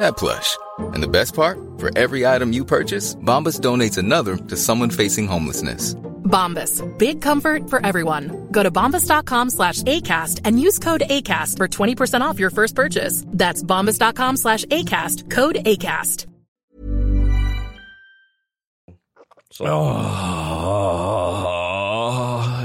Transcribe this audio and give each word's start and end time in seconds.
that 0.00 0.16
plush. 0.16 0.56
And 0.78 1.02
the 1.02 1.08
best 1.08 1.34
part? 1.34 1.58
For 1.78 1.90
every 1.98 2.26
item 2.26 2.52
you 2.52 2.64
purchase, 2.64 3.14
Bombas 3.16 3.60
donates 3.60 3.98
another 3.98 4.36
to 4.36 4.56
someone 4.56 4.90
facing 4.90 5.26
homelessness. 5.26 5.94
Bombas. 6.24 6.82
Big 6.98 7.20
comfort 7.22 7.70
for 7.70 7.84
everyone. 7.86 8.48
Go 8.50 8.62
to 8.62 8.70
bombas.com 8.70 9.50
slash 9.50 9.82
ACAST 9.82 10.40
and 10.44 10.58
use 10.60 10.78
code 10.78 11.02
ACAST 11.08 11.56
for 11.58 11.68
20% 11.68 12.22
off 12.22 12.38
your 12.40 12.50
first 12.50 12.74
purchase. 12.74 13.24
That's 13.28 13.62
bombas.com 13.62 14.36
slash 14.36 14.64
ACAST. 14.66 15.30
Code 15.30 15.56
ACAST. 15.56 16.26
Så. 19.50 19.64
Åh, 19.64 19.70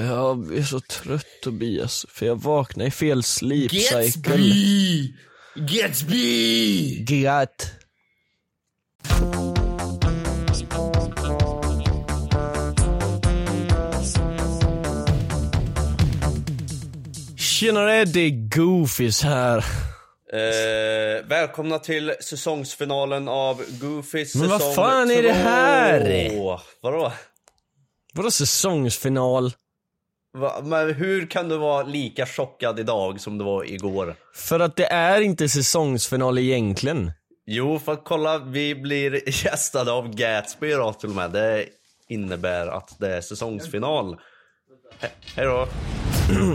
jag 0.07 0.57
är 0.57 0.63
så 0.63 0.79
trött 0.79 1.25
Tobias, 1.43 2.05
för 2.09 2.25
jag 2.25 2.35
vaknar 2.35 2.85
i 2.85 2.91
fel 2.91 3.23
sleep 3.23 3.71
cycle. 3.71 4.33
Gatsby! 5.59 7.03
Get. 7.05 7.71
Tjenare, 17.37 18.05
det 18.05 18.19
är 18.19 18.57
Goofies 18.57 19.23
här. 19.23 19.57
Eh, 20.33 21.25
välkomna 21.27 21.79
till 21.79 22.13
säsongsfinalen 22.21 23.27
av 23.27 23.63
Goofys 23.79 24.35
Men 24.35 24.49
vad 24.49 24.75
fan 24.75 25.11
är 25.11 25.23
det 25.23 25.31
här? 25.33 26.29
två. 26.29 26.59
Vadå? 26.81 27.11
Vadå 28.13 28.31
säsongsfinal? 28.31 29.53
Va, 30.37 30.61
men 30.63 30.93
hur 30.93 31.25
kan 31.25 31.49
du 31.49 31.57
vara 31.57 31.83
lika 31.83 32.25
chockad 32.25 32.79
idag 32.79 33.21
som 33.21 33.37
du 33.37 33.45
var 33.45 33.63
igår? 33.63 34.15
För 34.35 34.59
att 34.59 34.75
det 34.75 34.85
är 34.85 35.21
inte 35.21 35.49
säsongsfinal 35.49 36.37
egentligen. 36.37 37.11
Jo, 37.45 37.79
för 37.79 37.91
att 37.93 38.03
kolla, 38.03 38.37
vi 38.37 38.75
blir 38.75 39.21
gästade 39.45 39.91
av 39.91 40.09
Gatsby 40.15 40.67
idag 40.71 40.99
till 40.99 41.09
och 41.09 41.15
med. 41.15 41.31
Det 41.31 41.65
innebär 42.09 42.67
att 42.67 42.99
det 42.99 43.15
är 43.15 43.21
säsongsfinal. 43.21 44.17
He 44.99 45.09
hej 45.35 45.45
då. 45.45 45.67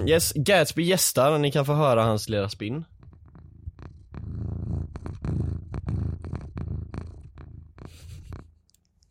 Yes, 0.09 0.33
Gatsby 0.33 0.83
gästar 0.83 1.33
och 1.33 1.41
ni 1.41 1.53
kan 1.53 1.67
få 1.67 1.73
höra 1.73 2.03
hans 2.03 2.29
lilla 2.29 2.49
spin. 2.49 2.85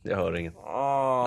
Jag 0.03 0.17
hör 0.17 0.37
inget. 0.37 0.53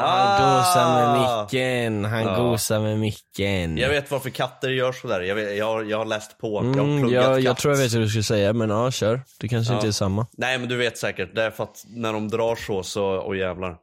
Han 0.00 0.40
gosar 0.40 0.94
med 0.94 1.20
micken, 1.20 2.04
han 2.04 2.22
Ja. 2.22 2.42
gosar 2.42 2.80
med 2.80 2.98
micken. 2.98 3.76
Jag 3.76 3.88
vet 3.88 4.10
varför 4.10 4.30
katter 4.30 4.68
gör 4.70 4.92
sådär. 4.92 5.20
Jag, 5.20 5.34
vet, 5.34 5.56
jag, 5.56 5.66
har, 5.66 5.82
jag 5.82 5.98
har 5.98 6.04
läst 6.04 6.38
på. 6.38 6.46
jag 6.48 6.62
har 6.62 6.84
Mm, 6.84 7.00
pluggat 7.02 7.24
jag, 7.24 7.40
jag 7.40 7.44
katt. 7.44 7.58
tror 7.58 7.74
jag 7.74 7.82
vet 7.82 7.92
vad 7.92 8.02
du 8.02 8.08
skulle 8.08 8.22
säga, 8.22 8.52
men 8.52 8.70
ja, 8.70 8.90
kör. 8.90 9.20
Det 9.40 9.48
kanske 9.48 9.74
inte 9.74 9.86
Ja. 9.86 9.88
är 9.88 9.92
samma. 9.92 10.26
Nej 10.32 10.58
men 10.58 10.68
du 10.68 10.76
vet 10.76 10.98
säkert, 10.98 11.34
det 11.34 11.42
är 11.42 11.50
för 11.50 11.64
att 11.64 11.84
när 11.88 12.12
de 12.12 12.28
drar 12.28 12.56
så, 12.56 12.82
så, 12.82 13.22
oj 13.28 13.38
jävlar. 13.38 13.76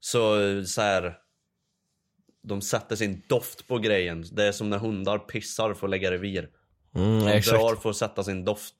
Så, 0.00 0.36
så 0.66 0.80
här. 0.82 1.14
De 2.42 2.60
sätter 2.62 2.96
sin 2.96 3.22
doft 3.28 3.68
på 3.68 3.78
grejen. 3.78 4.24
Det 4.32 4.44
är 4.44 4.52
som 4.52 4.70
när 4.70 4.78
hundar 4.78 5.18
pissar 5.18 5.74
för 5.74 5.86
att 5.86 5.90
lägga 5.90 6.10
revir. 6.10 6.48
Mm, 6.94 7.20
De 7.24 7.28
exakt. 7.28 7.58
drar 7.60 7.74
för 7.74 7.90
att 7.90 7.96
sätta 7.96 8.24
sin 8.24 8.44
doft. 8.44 8.74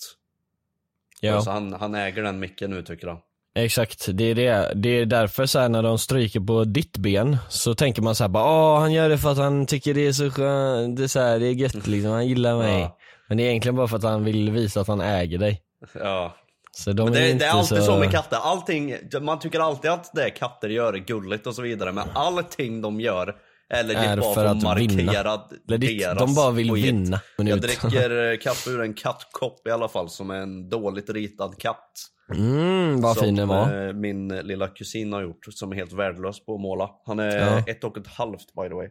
Ja. 1.21 1.41
Så 1.41 1.51
han, 1.51 1.73
han 1.73 1.95
äger 1.95 2.23
den 2.23 2.39
micken 2.39 2.71
nu 2.71 2.83
tycker 2.83 3.07
han. 3.09 3.19
Exakt, 3.65 4.07
det 4.13 4.25
är 4.25 4.35
det. 4.35 4.73
Det 4.75 4.89
är 4.89 5.07
därför 5.07 5.47
så 5.47 5.59
här, 5.59 5.69
när 5.69 5.83
de 5.83 5.99
stryker 5.99 6.41
på 6.41 6.65
ditt 6.65 6.97
ben 6.97 7.37
så 7.49 7.75
tänker 7.75 8.03
man 8.03 8.15
så 8.15 8.25
här 8.25 8.29
bara 8.29 8.45
åh 8.45 8.81
han 8.81 8.93
gör 8.93 9.09
det 9.09 9.19
för 9.19 9.33
att 9.33 9.39
han 9.39 9.67
tycker 9.67 9.95
det 9.95 10.07
är 10.07 10.13
så 10.13 10.31
skönt, 10.31 10.97
det 10.97 11.03
är, 11.05 11.09
så 11.09 11.21
här, 11.21 11.39
det 11.39 11.47
är 11.47 11.53
gött 11.53 11.87
liksom, 11.87 12.11
han 12.13 12.27
gillar 12.27 12.59
mig. 12.59 12.81
Ja. 12.81 12.99
Men 13.29 13.37
det 13.37 13.43
är 13.43 13.49
egentligen 13.49 13.77
bara 13.77 13.89
för 13.89 13.97
att 13.97 14.03
han 14.03 14.25
vill 14.25 14.51
visa 14.51 14.81
att 14.81 14.89
han 14.89 15.01
äger 15.01 15.39
dig. 15.39 15.63
Ja. 15.95 16.37
Så 16.73 16.93
de 16.93 17.05
Men 17.05 17.15
är 17.17 17.21
det, 17.21 17.31
inte 17.31 17.45
det 17.45 17.49
är 17.49 17.53
alltid 17.53 17.79
så... 17.79 17.85
så 17.85 17.97
med 17.97 18.11
katter. 18.11 18.37
Allting, 18.37 18.95
man 19.21 19.39
tycker 19.39 19.61
alltid 19.61 19.91
att 19.91 20.11
det 20.15 20.31
katter 20.31 20.69
gör 20.69 20.93
är 20.93 20.99
gulligt 20.99 21.47
och 21.47 21.55
så 21.55 21.63
vidare. 21.63 21.93
Men 21.93 22.09
allting 22.15 22.81
de 22.81 23.01
gör 23.01 23.37
är 23.71 23.85
legit 23.85 24.03
Är 24.03 24.17
bara 24.17 24.35
för 24.35 24.41
för 24.43 24.45
att 24.45 24.63
markera 24.63 25.41
deras 25.65 26.19
de 26.19 26.35
bara 26.35 26.51
vill 26.51 26.71
skit. 26.71 26.85
vinna. 26.85 27.21
Jag 27.37 27.61
dricker 27.63 28.33
eh, 28.33 28.39
kaffe 28.39 28.71
ur 28.71 28.83
en 28.83 28.95
kattkopp 28.95 29.67
i 29.67 29.71
alla 29.71 29.89
fall, 29.89 30.11
som 30.11 30.31
är 30.31 30.41
en 30.41 30.69
dåligt 30.69 31.11
ritad 31.11 31.59
katt. 31.59 31.93
Mm, 32.35 33.01
vad 33.01 33.17
som 33.17 33.25
fin 33.25 33.35
den 33.35 33.49
var. 33.49 33.87
eh, 33.89 33.93
min 33.93 34.29
lilla 34.29 34.69
kusin 34.69 35.13
har 35.13 35.23
gjort, 35.23 35.45
som 35.51 35.73
är 35.73 35.77
helt 35.77 35.93
värdelös 35.93 36.45
på 36.45 36.55
att 36.55 36.61
måla. 36.61 36.91
Han 37.07 37.19
är 37.19 37.39
Ja. 37.39 37.59
ett 37.67 37.85
och 37.85 37.99
ett 37.99 38.07
halvt 38.07 38.55
by 38.55 38.69
the 38.69 38.75
way. 38.75 38.89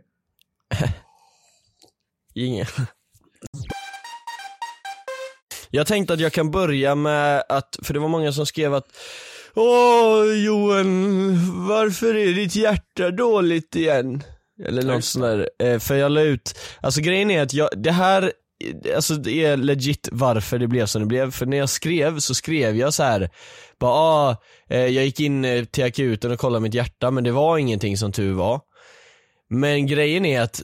Inge. 2.36 2.68
Jag 5.70 5.88
tänkte 5.88 6.14
att 6.14 6.20
jag 6.20 6.34
kan 6.34 6.52
börja 6.52 6.96
med 6.96 7.44
att, 7.50 7.78
för 7.84 7.94
det 7.94 8.00
var 8.00 8.08
många 8.08 8.32
som 8.32 8.46
skrev 8.46 8.74
att 8.74 8.88
Åh 9.56 10.26
Johan, 10.46 11.68
varför 11.68 12.16
är 12.16 12.34
ditt 12.34 12.56
hjärta 12.56 13.12
dåligt 13.12 13.76
igen? 13.76 14.24
Eller 14.66 14.82
något 14.84 15.04
sånt 15.04 15.24
där. 15.26 15.50
Eh, 15.60 15.80
För 15.80 15.96
jag 15.96 16.12
la 16.12 16.22
ut, 16.22 16.60
alltså 16.82 17.02
grejen 17.02 17.32
är 17.32 17.42
att 17.42 17.54
jag, 17.54 17.70
det 17.78 17.92
här, 17.92 18.34
alltså 18.96 19.16
det 19.16 19.46
är 19.46 19.58
legit 19.58 20.10
varför 20.12 20.60
det 20.60 20.68
blev 20.68 20.86
som 20.86 21.02
det 21.02 21.08
blev. 21.08 21.32
För 21.32 21.46
när 21.46 21.58
jag 21.58 21.70
skrev 21.70 22.20
så 22.20 22.36
skrev 22.36 22.78
jag 22.78 22.94
så 22.94 23.04
här. 23.04 23.30
bara 23.80 23.92
ah, 23.92 24.36
eh, 24.70 24.86
jag 24.86 25.06
gick 25.06 25.20
in 25.20 25.46
eh, 25.46 25.64
till 25.64 25.84
akuten 25.84 26.32
och 26.32 26.40
kollade 26.40 26.64
mitt 26.64 26.74
hjärta 26.74 27.12
men 27.12 27.24
det 27.24 27.32
var 27.32 27.58
ingenting 27.58 27.98
som 27.98 28.12
tur 28.12 28.34
var. 28.34 28.62
Men 29.50 29.88
grejen 29.88 30.26
är 30.26 30.42
att 30.42 30.62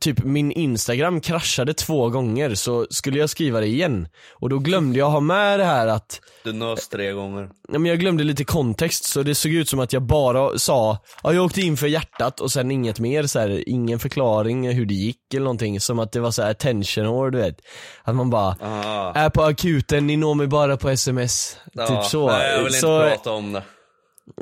typ 0.00 0.24
min 0.24 0.52
instagram 0.52 1.20
kraschade 1.20 1.74
två 1.74 2.08
gånger 2.08 2.54
så 2.54 2.86
skulle 2.90 3.18
jag 3.18 3.30
skriva 3.30 3.60
det 3.60 3.66
igen. 3.66 4.08
Och 4.34 4.48
då 4.48 4.58
glömde 4.58 4.98
jag 4.98 5.10
ha 5.10 5.20
med 5.20 5.58
det 5.60 5.64
här 5.64 5.86
att 5.86 6.20
Du 6.44 6.52
nös 6.52 6.88
tre 6.88 7.12
gånger. 7.12 7.48
Ja, 7.72 7.78
men 7.78 7.84
jag 7.86 8.00
glömde 8.00 8.24
lite 8.24 8.44
kontext 8.44 9.04
så 9.04 9.22
det 9.22 9.34
såg 9.34 9.52
ut 9.52 9.68
som 9.68 9.80
att 9.80 9.92
jag 9.92 10.02
bara 10.02 10.58
sa 10.58 10.98
ja, 11.22 11.32
jag 11.32 11.44
åkte 11.44 11.60
in 11.60 11.76
för 11.76 11.86
hjärtat 11.86 12.40
och 12.40 12.52
sen 12.52 12.70
inget 12.70 12.98
mer 13.00 13.26
så 13.26 13.38
här, 13.38 13.68
ingen 13.68 13.98
förklaring 13.98 14.68
hur 14.72 14.86
det 14.86 14.94
gick 14.94 15.34
eller 15.34 15.44
någonting. 15.44 15.80
Som 15.80 15.98
att 15.98 16.12
det 16.12 16.20
var 16.20 16.30
så 16.30 16.42
här 16.42 16.50
attention 16.50 17.06
or 17.06 17.30
du 17.30 17.38
vet. 17.38 17.56
Att 18.04 18.14
man 18.14 18.30
bara, 18.30 18.56
Ah. 18.62 19.12
är 19.14 19.30
på 19.30 19.42
akuten, 19.42 20.06
ni 20.06 20.16
når 20.16 20.34
mig 20.34 20.46
bara 20.46 20.76
på 20.76 20.88
sms. 20.90 21.56
Ja, 21.72 21.86
typ 21.86 22.04
så. 22.04 22.26
Nej, 22.26 22.52
jag 22.56 22.64
vill 22.64 22.72
så 22.74 22.96
inte 23.04 23.16
prata 23.16 23.30
om 23.30 23.52
det. 23.52 23.62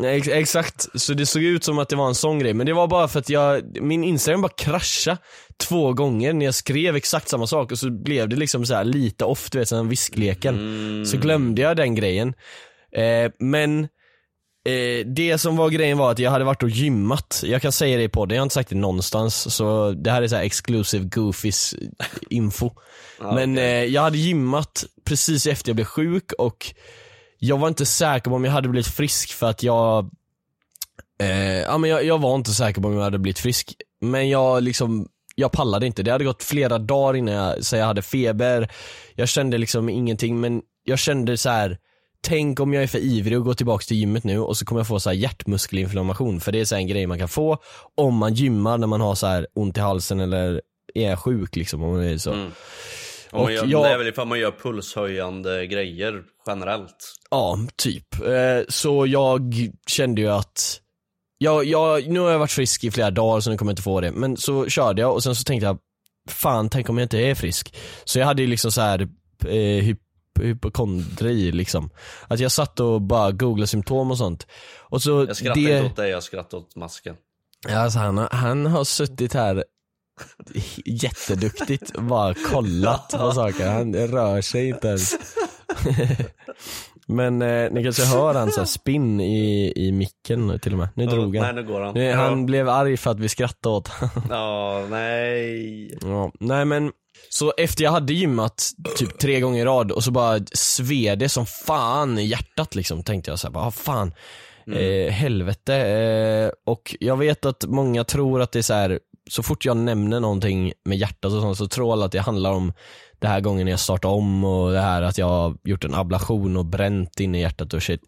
Ex- 0.05 0.29
exakt, 0.29 1.01
så 1.01 1.15
det 1.15 1.27
såg 1.27 1.43
ut 1.43 1.65
som 1.65 1.79
att 1.79 1.89
det 1.89 1.97
var 1.97 2.09
en 2.09 2.15
sån 2.15 2.39
grej, 2.39 2.55
men 2.55 2.67
det 2.67 2.73
var 2.73 2.87
bara 2.87 3.09
för 3.09 3.19
att 3.19 3.29
jag, 3.29 3.63
min 3.83 4.05
instagram 4.05 4.43
bara 4.43 4.53
kraschade 4.57 5.19
två 5.57 5.93
gånger 5.93 6.33
när 6.33 6.45
jag 6.45 6.55
skrev 6.55 6.97
exakt 6.97 7.29
samma 7.29 7.47
sak 7.47 7.73
och 7.73 7.79
så 7.79 7.91
blev 7.91 8.29
det 8.29 8.37
liksom 8.37 8.67
så 8.67 8.75
här 8.75 8.85
lite 8.85 9.25
off, 9.25 9.51
du 9.51 9.59
vet, 9.59 9.69
som 9.69 9.89
viskleken. 9.89 10.55
Mm. 10.55 11.07
Så 11.07 11.17
glömde 11.17 11.63
jag 11.63 11.77
den 11.77 11.95
grejen. 11.95 12.35
Eh, 12.97 13.33
men 13.39 13.81
eh, 14.69 15.07
det 15.07 15.39
som 15.39 15.57
var 15.57 15.71
grejen 15.71 15.99
var 15.99 16.11
att 16.11 16.19
jag 16.19 16.31
hade 16.31 16.45
varit 16.45 16.63
och 16.63 16.71
gymmat, 16.71 17.43
jag 17.47 17.63
kan 17.63 17.73
säga 17.73 17.97
det 17.97 18.05
i 18.05 18.09
podden, 18.09 18.35
jag 18.35 18.41
har 18.41 18.47
inte 18.47 18.55
sagt 18.55 18.71
det 18.71 18.77
någonstans, 18.77 19.55
så 19.55 19.91
det 19.93 20.11
här 20.11 20.23
är 20.23 20.29
så 20.29 20.37
här 20.37 20.43
exclusive 20.43 21.05
goofies 21.05 21.75
info. 22.31 22.71
men 23.19 23.59
eh, 23.59 23.85
jag 23.85 24.03
hade 24.03 24.19
gymmat 24.19 24.85
precis 25.05 25.47
efter 25.47 25.69
jag 25.69 25.77
blev 25.77 25.85
sjuk 25.85 26.33
och 26.33 26.75
jag 27.47 27.59
var 27.59 27.69
inte 27.69 27.87
säker 27.87 28.31
på 28.31 28.37
om 28.37 28.45
jag 28.45 28.53
hade 28.53 28.69
blivit 28.69 28.87
frisk 28.87 29.33
för 29.33 29.47
att 29.47 29.63
jag 29.63 30.11
eh, 31.21 31.61
Ja 31.61 31.79
men 31.79 31.91
jag, 31.91 32.05
jag 32.05 32.19
var 32.19 32.35
inte 32.35 32.51
säker 32.51 32.81
på 32.81 32.89
om 32.89 32.95
jag 32.95 33.03
hade 33.03 33.19
blivit 33.19 33.39
frisk, 33.39 33.75
men 34.01 34.29
jag 34.29 34.63
liksom 34.63 35.09
jag 35.37 35.53
pallade 35.53 35.87
inte. 35.87 36.03
Det 36.03 36.11
hade 36.11 36.25
gått 36.25 36.43
flera 36.43 36.79
dagar 36.79 37.17
innan 37.17 37.35
jag, 37.35 37.65
så 37.65 37.77
jag 37.77 37.87
hade 37.87 38.03
feber, 38.03 38.71
jag 39.15 39.29
kände 39.29 39.59
liksom 39.59 39.89
ingenting 39.89 40.41
men 40.41 40.63
jag 40.85 40.99
kände 40.99 41.37
så 41.37 41.51
här. 41.51 41.79
Tänk 42.27 42.61
om 42.61 42.75
jag 42.75 42.83
är 42.83 42.87
för 42.87 42.99
ivrig 42.99 43.39
och 43.39 43.45
går 43.45 43.55
tillbaka 43.55 43.83
till 43.83 43.97
gymmet 43.97 44.25
nu 44.25 44.39
och 44.39 44.57
så 44.57 44.65
kommer 44.65 44.81
jag 44.81 44.87
få 44.87 45.01
så 45.01 45.11
här 45.11 45.17
hjärtmuskelinflammation 45.17 46.41
för 46.41 46.53
det 46.53 46.61
är 46.61 46.65
så 46.65 46.75
här 46.75 46.83
en 46.83 46.89
grej 46.89 47.07
man 47.07 47.19
kan 47.19 47.29
få 47.29 47.59
om 47.95 48.15
man 48.15 48.35
gymmar 48.35 48.79
när 48.79 48.87
man 48.87 49.01
har 49.01 49.15
så 49.15 49.27
här 49.27 49.47
ont 49.55 49.77
i 49.77 49.81
halsen 49.81 50.21
eller 50.21 50.63
är 50.95 51.17
sjuk 51.17 51.57
liksom 51.57 51.83
om 51.83 51.99
det 51.99 52.09
är 52.09 52.19
så. 52.19 52.33
Mm. 52.33 52.51
Om 53.35 53.43
man 53.43 53.53
gör, 53.55 53.67
jag- 53.67 53.85
Det 53.85 53.89
är 53.89 53.99
väl 53.99 54.09
ifall 54.09 54.27
man 54.29 54.39
gör 54.39 54.51
pulshöjande 54.51 55.67
grejer 55.67 56.23
generellt. 56.47 57.15
Ja, 57.31 57.59
typ. 57.77 58.15
Eh, 58.21 58.63
Så 58.69 59.07
jag 59.07 59.55
kände 59.87 60.21
ju 60.21 60.29
att 60.29 60.81
jag, 61.39 61.65
jag, 61.65 62.09
nu 62.09 62.21
har 62.21 62.31
jag 62.31 62.39
varit 62.39 62.51
frisk 62.51 62.85
i 62.85 62.91
flera 62.91 63.11
dagar 63.11 63.41
så 63.41 63.51
nu 63.51 63.57
kommer 63.59 63.71
jag 63.71 63.73
inte 63.73 63.83
få 63.83 64.01
det. 64.01 64.13
Men 64.13 64.37
så 64.37 64.69
körde 64.69 65.03
jag 65.03 65.13
och 65.15 65.23
sen 65.23 65.35
så 65.35 65.45
tänkte 65.45 65.67
jag, 65.67 65.79
fan 66.29 66.69
tänk 66.71 66.89
om 66.89 66.99
jag 66.99 67.05
inte 67.05 67.19
är 67.19 67.35
frisk. 67.35 67.77
Så 68.05 68.19
jag 68.19 68.27
hade 68.27 68.43
ju 68.43 68.49
liksom 68.49 68.73
så 68.73 68.81
här 68.81 69.01
eh, 69.47 69.85
hyp, 69.85 69.99
hypokondri 70.41 71.53
liksom. 71.53 71.91
Att 72.29 72.41
jag 72.41 72.53
satt 72.53 72.81
och 72.81 73.03
bara 73.03 73.33
googlade 73.33 73.67
symptom 73.67 74.11
och 74.11 74.19
sånt. 74.19 74.47
Och 74.79 75.03
så 75.03 75.25
Jag 75.29 75.37
skrattar 75.37 75.55
det, 75.61 75.77
inte 75.77 75.87
åt 75.87 75.97
dig, 75.97 76.11
jag 76.11 76.23
skrattar 76.23 76.59
åt 76.59 76.77
masken. 76.77 77.17
Ja, 77.69 77.79
Alltså 77.79 77.99
han, 77.99 78.19
han 78.31 78.67
har 78.67 78.85
suttit 78.85 79.35
här 79.35 79.65
jätteduktigt 80.85 81.99
bara 81.99 82.35
kollat 82.35 83.09
på 83.09 83.33
saker. 83.33 83.69
Han 83.69 83.95
rör 83.95 84.41
sig 84.41 84.69
inte 84.69 84.89
ens. 84.89 85.15
Men 87.07 87.43
eh, 87.43 87.73
ni 87.73 87.83
kanske 87.83 88.05
hör 88.05 88.35
han 88.35 88.53
så 88.53 88.67
spinn 88.67 89.21
i, 89.21 89.73
i 89.77 89.93
micken 89.93 90.59
till 90.59 90.73
och 90.73 90.79
med. 90.79 90.89
Nu 90.95 91.07
drog 91.07 91.33
Nej, 91.35 91.43
han. 91.43 91.55
nu 91.55 91.63
går 91.65 91.81
han. 91.81 91.95
Nu, 91.95 92.13
han 92.13 92.47
blev 92.47 92.69
arg 92.69 92.97
för 92.97 93.11
att 93.11 93.21
vi 93.21 93.29
skrattade 93.29 93.77
åt 93.77 93.91
Ja, 94.31 94.87
nej. 94.91 95.99
ja, 96.03 96.33
Nej 96.41 96.65
men, 96.65 96.93
så 97.29 97.53
efter 97.57 97.85
jag 97.85 97.91
hade 97.91 98.13
gymmat 98.13 98.71
typ 98.97 99.19
tre 99.19 99.41
gånger 99.41 99.63
i 99.63 99.65
rad 99.65 99.93
och 99.93 100.05
så 100.05 100.11
bara 100.11 100.41
sved 100.53 101.19
det 101.19 101.29
som 101.29 101.47
fan 101.47 102.19
i 102.19 102.25
hjärtat 102.25 102.75
liksom 102.75 103.03
tänkte 103.03 103.31
jag 103.31 103.39
så 103.39 103.47
här, 103.47 103.53
bara, 103.53 103.67
ah, 103.67 103.71
fan. 103.71 104.15
Eh, 104.67 105.13
helvete. 105.13 105.75
Eh, 105.77 106.51
och 106.73 106.97
jag 107.01 107.17
vet 107.17 107.45
att 107.45 107.65
många 107.65 108.05
tror 108.05 108.43
att 108.43 108.53
det 108.53 108.59
är 108.59 108.63
så 108.63 108.75
här. 108.75 109.01
Så 109.31 109.43
fort 109.43 109.65
jag 109.65 109.77
nämner 109.77 110.21
någonting 110.21 110.73
med 110.85 110.99
hjärtat 110.99 111.33
och 111.33 111.41
sånt 111.43 111.59
så 111.59 111.69
tror 111.69 111.93
alla 111.93 112.05
att 112.05 112.13
det 112.13 112.21
handlar 112.21 112.53
om 112.53 112.73
det 113.19 113.27
här 113.29 113.41
gången 113.41 113.67
jag 113.67 113.81
startade 113.81 114.15
om 114.15 114.45
och 114.45 114.73
det 114.73 114.81
här 114.81 115.03
att 115.03 115.19
jag 115.19 115.27
har 115.27 115.57
gjort 115.65 115.85
en 115.85 115.95
ablation 115.95 116.57
och 116.57 116.65
bränt 116.65 117.21
in 117.21 117.35
i 117.35 117.41
hjärtat 117.41 117.75
och 117.75 117.83
shit. 117.83 118.01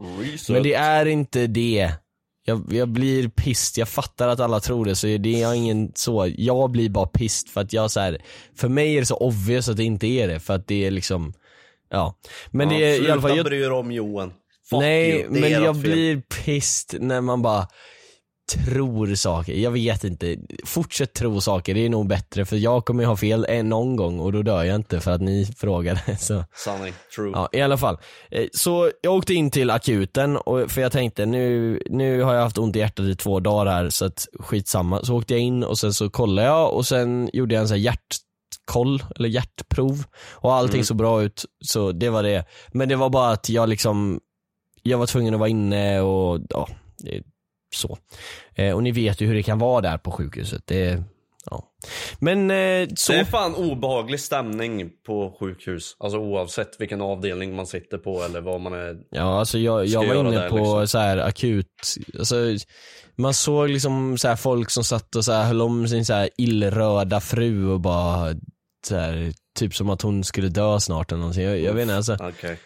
Men 0.48 0.62
det 0.62 0.74
är 0.74 1.06
inte 1.06 1.46
det. 1.46 1.92
Jag, 2.44 2.72
jag 2.72 2.88
blir 2.88 3.28
pissed, 3.28 3.80
jag 3.80 3.88
fattar 3.88 4.28
att 4.28 4.40
alla 4.40 4.60
tror 4.60 4.84
det 4.84 4.96
så 4.96 5.06
det 5.06 5.42
är 5.42 5.54
ingen 5.54 5.92
så, 5.94 6.32
jag 6.36 6.70
blir 6.70 6.90
bara 6.90 7.06
pissed 7.06 7.48
för 7.48 7.60
att 7.60 7.72
jag 7.72 7.90
så 7.90 8.00
här, 8.00 8.18
för 8.56 8.68
mig 8.68 8.96
är 8.96 9.00
det 9.00 9.06
så 9.06 9.16
obvious 9.16 9.68
att 9.68 9.76
det 9.76 9.84
inte 9.84 10.06
är 10.06 10.28
det 10.28 10.40
för 10.40 10.54
att 10.54 10.66
det 10.66 10.86
är 10.86 10.90
liksom, 10.90 11.32
ja. 11.90 12.14
Men 12.50 12.68
det 12.68 12.74
är 12.74 13.04
i 13.04 13.10
alla 13.10 13.22
fall, 13.22 13.30
Sluta 13.30 13.48
bry 13.48 13.58
dig 13.58 13.68
om 13.70 13.92
Johan. 13.92 14.32
Fuck 14.70 14.80
nej 14.80 15.10
you. 15.10 15.30
Men 15.30 15.50
jag 15.50 15.74
fel. 15.74 15.82
blir 15.82 16.20
pissed 16.20 17.02
när 17.02 17.20
man 17.20 17.42
bara 17.42 17.68
tror 18.46 19.14
saker, 19.14 19.52
jag 19.54 19.70
vet 19.70 20.04
inte. 20.04 20.37
Fortsätt 20.64 21.14
tro 21.14 21.40
saker, 21.40 21.75
det 21.75 21.81
är 21.84 21.88
nog 21.88 22.08
bättre 22.08 22.44
för 22.44 22.56
jag 22.56 22.84
kommer 22.84 23.02
ju 23.02 23.06
ha 23.08 23.16
fel 23.16 23.46
en 23.48 23.69
någon 23.69 23.96
gång 23.96 24.20
och 24.20 24.32
då 24.32 24.43
dör 24.43 24.64
jag 24.64 24.76
inte 24.76 25.00
för 25.00 25.10
att 25.10 25.20
ni 25.20 25.46
frågade. 25.56 26.16
Så. 26.20 26.44
Sanning, 26.64 26.93
true. 27.16 27.31
Ja, 27.34 27.48
i 27.52 27.60
alla 27.60 27.76
fall. 27.76 27.98
Eh, 28.31 28.44
Så 28.52 28.90
jag 29.02 29.14
åkte 29.14 29.34
in 29.34 29.50
till 29.50 29.70
akuten, 29.70 30.37
och, 30.37 30.70
för 30.70 30.81
jag 30.81 30.93
tänkte 30.93 31.26
nu, 31.26 31.78
nu 31.90 32.22
har 32.22 32.34
jag 32.34 32.43
haft 32.43 32.58
ont 32.58 32.76
i 32.76 32.78
hjärtat 32.78 33.06
i 33.06 33.14
två 33.16 33.40
dagar 33.40 33.72
här 33.72 33.90
så 33.90 34.04
att 34.04 34.26
skitsamma. 34.40 35.04
Så 35.04 35.16
åkte 35.16 35.34
jag 35.34 35.40
in 35.40 35.64
och 35.64 35.78
sen 35.78 35.94
så 35.94 36.10
kollade 36.10 36.49
jag 36.49 36.72
och 36.75 36.87
sen 36.87 37.31
gjorde 37.32 37.54
jag 37.54 37.62
en 37.62 37.69
sån 37.69 37.76
här 37.76 37.82
hjärtkoll, 37.84 39.02
eller 39.16 39.28
hjärtprov. 39.28 40.04
Och 40.32 40.54
allting 40.54 40.84
såg 40.84 40.96
bra 40.96 41.22
ut, 41.22 41.44
så 41.64 41.92
det 41.92 42.08
var 42.10 42.22
det. 42.22 42.44
Men 42.72 42.88
det 42.88 42.96
var 42.96 43.10
bara 43.10 43.31
att 43.31 43.49
jag 43.49 43.69
liksom, 43.69 44.20
jag 44.82 44.99
var 44.99 45.06
tvungen 45.06 45.34
att 45.34 45.40
vara 45.40 45.49
inne 45.50 46.00
och 46.00 46.40
ja, 46.50 46.69
så. 47.74 47.98
Eh, 48.54 48.74
och 48.74 48.82
ni 48.82 48.92
vet 48.92 49.20
ju 49.20 49.26
hur 49.26 49.34
det 49.34 49.42
kan 49.42 49.58
vara 49.58 49.80
där 49.80 49.98
på 49.98 50.10
sjukhuset. 50.10 50.62
Det, 50.66 51.02
ja. 51.50 51.62
Men 52.18 52.50
eh, 52.50 52.88
så. 52.94 53.12
Det 53.12 53.18
är 53.18 53.24
fan 53.24 53.54
obehaglig 53.54 54.20
stämning 54.20 54.90
på 55.06 55.36
sjukhus. 55.40 55.96
Alltså 55.98 56.18
oavsett 56.18 56.80
vilken 56.80 57.00
avdelning 57.00 57.56
man 57.56 57.66
sitter 57.66 57.98
på 57.98 58.22
eller 58.22 58.40
vad 58.40 58.60
man 58.60 58.72
är. 58.72 58.96
Ja 59.10 59.38
alltså 59.38 59.58
jag, 59.58 59.86
jag 59.86 60.06
var 60.06 60.14
inne 60.14 60.48
på 60.48 60.56
liksom. 60.56 60.88
så 60.88 60.98
här 60.98 61.18
akut, 61.18 61.66
alltså, 62.18 62.36
man 63.16 63.34
såg 63.34 63.68
liksom 63.68 64.18
så 64.18 64.28
här 64.28 64.36
folk 64.36 64.70
som 64.70 64.84
satt 64.84 65.16
och 65.16 65.24
så 65.24 65.32
här 65.32 65.44
höll 65.44 65.62
om 65.62 65.88
sin 65.88 66.04
så 66.04 66.12
här 66.12 66.30
illröda 66.38 67.20
fru 67.20 67.68
och 67.68 67.80
bara 67.80 68.34
så 68.86 68.96
här, 68.96 69.32
typ 69.58 69.74
som 69.74 69.90
att 69.90 70.02
hon 70.02 70.24
skulle 70.24 70.48
dö 70.48 70.80
snart 70.80 71.12
eller 71.12 71.20
någonting. 71.20 71.44
Jag, 71.44 71.60
jag 71.60 71.72
vet 71.72 71.82
inte 71.82 71.96
alltså, 71.96 72.16
Okej. 72.20 72.58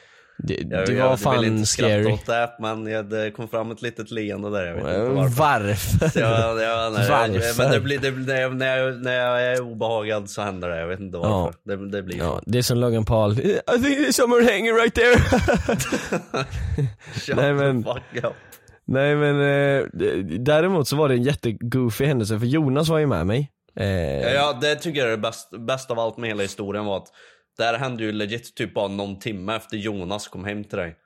Det, 0.43 0.55
Jag, 0.55 0.87
det 0.87 0.93
var 0.93 0.93
jag 1.01 1.09
vill 1.11 1.19
fan 1.19 1.45
inte 1.45 1.67
skratta 1.67 1.91
scary. 1.93 2.13
åt 2.13 2.27
det 2.27 2.51
men 2.59 2.87
jag, 2.87 3.05
det 3.05 3.31
kom 3.31 3.49
fram 3.49 3.71
ett 3.71 3.83
litet 3.83 4.11
leende 4.11 4.51
där. 4.51 4.65
Jag 4.67 4.75
vet 4.75 4.85
inte 4.85 4.99
varför. 5.15 5.39
Varför? 5.39 6.21
Ja, 6.21 6.61
ja, 6.63 6.91
nej, 6.95 7.09
Varför? 7.11 7.63
Men 7.63 7.73
det 7.73 7.81
blir, 7.81 7.99
det, 7.99 8.11
blir- 8.13 8.27
när, 8.27 8.41
jag, 8.41 8.57
när, 8.57 8.77
jag, 8.79 9.03
när 9.03 9.13
jag 9.13 9.43
är 9.43 9.61
obehagad 9.63 10.31
så 10.31 10.43
händer 10.43 10.69
det. 10.69 10.81
Jag 10.81 10.87
vet 10.89 11.01
inte 11.01 11.19
varför. 11.19 11.55
Det, 11.65 11.91
det 11.91 12.03
blir 12.03 12.19
Ja, 12.19 12.41
det 12.47 12.59
är 12.59 12.63
som 12.63 12.79
Logan 12.79 13.05
Paul, 13.05 13.33
I 13.33 13.35
think 13.83 13.99
there's 13.99 14.13
someone 14.13 14.45
hanging 14.45 14.75
right 14.75 14.95
there. 14.95 15.17
Shut 17.15 17.37
nej, 17.37 17.53
men- 17.55 17.83
the 17.85 17.93
fuck 17.93 18.25
up. 18.25 18.33
Nej 18.85 19.17
men 19.17 19.35
eh, 19.41 19.85
däremot 20.39 20.89
så 20.89 20.97
var 20.97 21.09
det 21.09 21.15
en 21.15 21.23
jättegoofy 21.23 22.05
händelse 22.05 22.39
för 22.39 22.47
Jonas 22.47 22.89
var 22.89 22.99
ju 22.99 23.07
med 23.07 23.27
mig. 23.27 23.51
Eh, 23.77 23.87
Ja, 24.21 24.29
ja, 24.31 24.59
det 24.61 24.75
tycker 24.75 25.01
jag 25.01 25.11
är 25.13 25.17
bäst, 25.17 25.51
bäst 25.67 25.91
av 25.91 25.99
allt 25.99 26.17
med 26.19 26.29
hela 26.31 26.43
historien 26.43 26.85
var 26.85 26.97
att 26.97 27.09
det 27.61 27.67
här 27.67 27.79
hände 27.79 28.05
ju 28.05 28.13
legit 28.13 28.55
typ 28.55 28.75
bara 28.75 28.89
någon 28.89 29.19
timme 29.19 29.57
efter 29.57 29.77
Jonas 29.77 30.29
kom 30.29 30.45
hem 30.45 30.65
till 30.65 30.79
dig. 30.79 30.97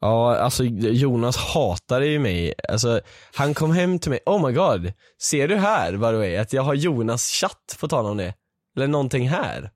Ja, 0.00 0.36
alltså 0.36 0.64
Jonas 0.64 1.36
hatade 1.36 2.06
ju 2.06 2.18
mig. 2.18 2.54
Alltså, 2.68 3.00
han 3.34 3.54
kom 3.54 3.72
hem 3.72 3.98
till 3.98 4.10
mig, 4.10 4.20
oh 4.26 4.46
my 4.46 4.52
god, 4.52 4.92
ser 5.22 5.48
du 5.48 5.56
här 5.56 5.92
by 5.92 5.98
the 5.98 6.12
way, 6.12 6.36
att 6.36 6.52
jag 6.52 6.62
har 6.62 6.74
Jonas 6.74 7.30
chatt 7.30 7.76
på 7.80 7.88
tal 7.88 8.06
om 8.06 8.16
det? 8.16 8.34
Eller 8.76 8.86
någonting 8.86 9.28
här. 9.28 9.70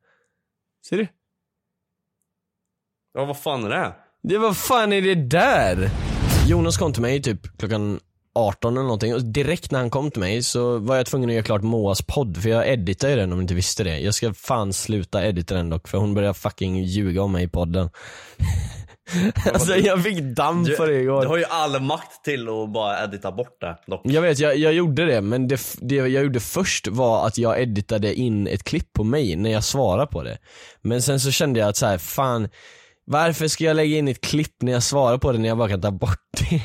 Ser 0.89 0.97
du? 0.97 1.09
Ja, 3.15 3.25
vad 3.25 3.39
fan 3.39 3.65
är 3.65 3.71
det? 3.71 3.95
Det 4.23 4.39
vad 4.39 4.57
fan 4.57 4.93
är 4.93 5.03
det 5.03 5.15
där? 5.15 5.91
Jonas 6.49 6.77
kom 6.77 6.93
till 6.93 7.03
mig 7.03 7.23
typ 7.23 7.59
klockan 7.59 8.01
18 8.37 8.77
eller 8.77 8.83
någonting 8.83 9.15
och 9.15 9.25
direkt 9.25 9.71
när 9.71 9.79
han 9.79 9.91
kom 9.91 10.11
till 10.11 10.21
mig 10.21 10.43
så 10.43 10.79
var 10.79 10.97
jag 10.97 11.07
tvungen 11.07 11.31
att 11.31 11.35
göra 11.35 11.45
klart 11.45 11.63
Moas 11.63 12.03
podd 12.03 12.43
för 12.43 12.49
jag 12.49 12.69
editar 12.69 13.09
ju 13.09 13.17
den 13.17 13.33
om 13.33 13.39
ni 13.39 13.43
inte 13.43 13.55
visste 13.55 13.85
det. 13.85 13.99
Jag 13.99 14.15
ska 14.15 14.35
fan 14.35 14.73
sluta 14.73 15.27
edita 15.27 15.55
den 15.55 15.71
dock 15.71 15.89
för 15.89 15.99
hon 15.99 16.15
börjar 16.15 16.33
fucking 16.33 16.83
ljuga 16.83 17.23
om 17.23 17.33
mig 17.33 17.45
i 17.45 17.49
podden. 17.49 17.91
alltså 19.55 19.77
jag 19.77 20.03
fick 20.03 20.21
damm 20.21 20.67
på 20.77 20.87
det 20.87 21.01
igår. 21.01 21.23
Du 21.23 21.29
har 21.29 21.37
ju 21.37 21.45
all 21.45 21.83
makt 21.83 22.25
till 22.25 22.49
att 22.49 22.73
bara 22.73 23.05
edita 23.05 23.33
bort 23.33 23.61
det 23.61 23.77
dock. 23.87 24.01
Jag 24.05 24.23
vet, 24.23 24.39
jag, 24.39 24.57
jag 24.57 24.73
gjorde 24.73 25.05
det 25.05 25.21
men 25.21 25.49
det, 25.49 25.61
det 25.81 25.95
jag 25.95 26.09
gjorde 26.09 26.41
först 26.41 26.89
var 26.89 27.27
att 27.27 27.39
jag 27.39 27.63
editade 27.63 28.15
in 28.15 28.47
ett 28.47 28.65
klipp 28.65 28.93
på 28.93 29.05
mig 29.05 29.37
när 29.37 29.51
jag 29.51 29.65
svarade 29.65 30.07
på 30.07 30.23
det. 30.23 30.39
Men 30.83 31.03
sen 31.03 31.21
så 31.21 31.31
kände 31.31 31.61
jag 31.61 31.69
att 31.69 31.77
så 31.77 31.87
här, 31.87 31.99
fan 31.99 32.49
varför 33.07 33.49
ska 33.49 33.65
jag 33.65 33.77
lägga 33.77 33.99
in 33.99 34.09
ett 34.09 34.21
klipp 34.21 34.63
när 34.63 34.73
jag 34.73 34.83
svarar 34.83 35.19
på 35.19 35.33
det 35.33 35.39
när 35.39 35.49
jag 35.49 35.59
bara 35.59 35.69
kan 35.69 35.81
ta 35.81 35.91
bort 35.91 36.29
det? 36.51 36.63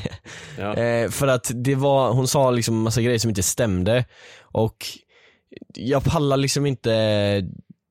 Ja. 0.58 0.74
Eh, 0.82 1.10
för 1.10 1.28
att 1.28 1.50
det 1.54 1.74
var, 1.74 2.12
hon 2.12 2.28
sa 2.28 2.50
liksom 2.50 2.82
massa 2.82 3.02
grejer 3.02 3.18
som 3.18 3.28
inte 3.28 3.42
stämde 3.42 4.04
och 4.40 4.86
jag 5.74 6.04
pallar 6.04 6.36
liksom 6.36 6.66
inte, 6.66 6.90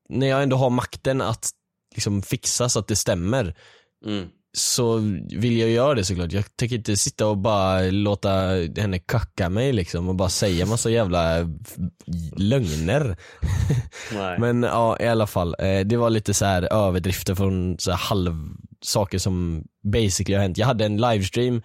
när 0.08 0.26
jag 0.26 0.42
ändå 0.42 0.56
har 0.56 0.70
makten 0.70 1.20
att 1.20 1.50
liksom 1.94 2.22
fixa 2.22 2.68
så 2.68 2.78
att 2.78 2.88
det 2.88 2.96
stämmer 2.96 3.54
Mm. 4.06 4.28
Så 4.54 4.96
vill 5.36 5.58
jag 5.58 5.70
göra 5.70 5.94
det 5.94 6.04
såklart. 6.04 6.32
Jag 6.32 6.56
tänker 6.56 6.76
inte 6.76 6.96
sitta 6.96 7.26
och 7.26 7.38
bara 7.38 7.80
låta 7.80 8.30
henne 8.76 8.98
kacka 8.98 9.48
mig 9.48 9.72
liksom 9.72 10.08
och 10.08 10.14
bara 10.14 10.28
säga 10.28 10.66
massa 10.66 10.90
jävla 10.90 11.38
lögner. 12.36 13.16
Men 14.38 14.62
ja, 14.62 14.96
i 15.00 15.06
alla 15.06 15.26
fall. 15.26 15.56
Eh, 15.58 15.80
det 15.80 15.96
var 15.96 16.10
lite 16.10 16.34
så 16.34 16.44
här 16.44 16.72
överdrifter 16.72 17.34
från 17.34 17.76
så 17.78 17.92
halv 17.92 18.34
saker 18.80 19.18
som 19.18 19.64
basically 19.82 20.34
har 20.34 20.42
hänt. 20.42 20.58
Jag 20.58 20.66
hade 20.66 20.84
en 20.84 20.96
livestream 20.96 21.62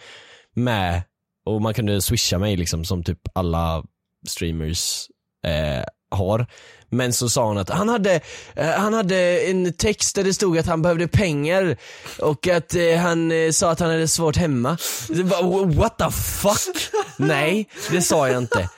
med 0.53 1.03
och 1.45 1.61
man 1.61 1.73
kunde 1.73 2.01
swisha 2.01 2.39
mig 2.39 2.57
liksom 2.57 2.85
som 2.85 3.03
typ 3.03 3.19
alla 3.33 3.83
streamers 4.27 5.07
eh, 5.45 5.83
har. 6.11 6.47
Men 6.89 7.13
så 7.13 7.29
sa 7.29 7.45
hon 7.45 7.57
att 7.57 7.69
han 7.69 7.89
hade, 7.89 8.19
eh, 8.55 8.69
han 8.69 8.93
hade 8.93 9.39
en 9.39 9.73
text 9.73 10.15
där 10.15 10.23
det 10.23 10.33
stod 10.33 10.57
att 10.57 10.65
han 10.65 10.81
behövde 10.81 11.07
pengar 11.07 11.77
och 12.19 12.47
att 12.47 12.75
eh, 12.75 12.95
han 12.97 13.31
eh, 13.31 13.51
sa 13.51 13.71
att 13.71 13.79
han 13.79 13.89
hade 13.89 14.07
svårt 14.07 14.35
hemma. 14.35 14.77
Bara, 15.09 15.65
what 15.65 15.97
the 15.97 16.11
fuck? 16.11 16.89
Nej, 17.17 17.69
det 17.91 18.01
sa 18.01 18.29
jag 18.29 18.37
inte. 18.37 18.69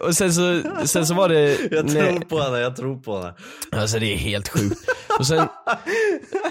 Och 0.00 0.16
sen 0.16 0.34
så, 0.34 0.62
sen 0.84 1.06
så 1.06 1.14
var 1.14 1.28
det... 1.28 1.58
jag 1.70 1.88
tror 1.88 2.20
på 2.20 2.40
henne, 2.40 2.58
jag 2.58 2.76
tror 2.76 2.96
på 2.96 3.16
henne. 3.16 3.34
Alltså 3.72 3.98
det 3.98 4.12
är 4.12 4.16
helt 4.16 4.48
sjukt. 4.48 4.78
Och 5.18 5.26
sen, 5.26 5.38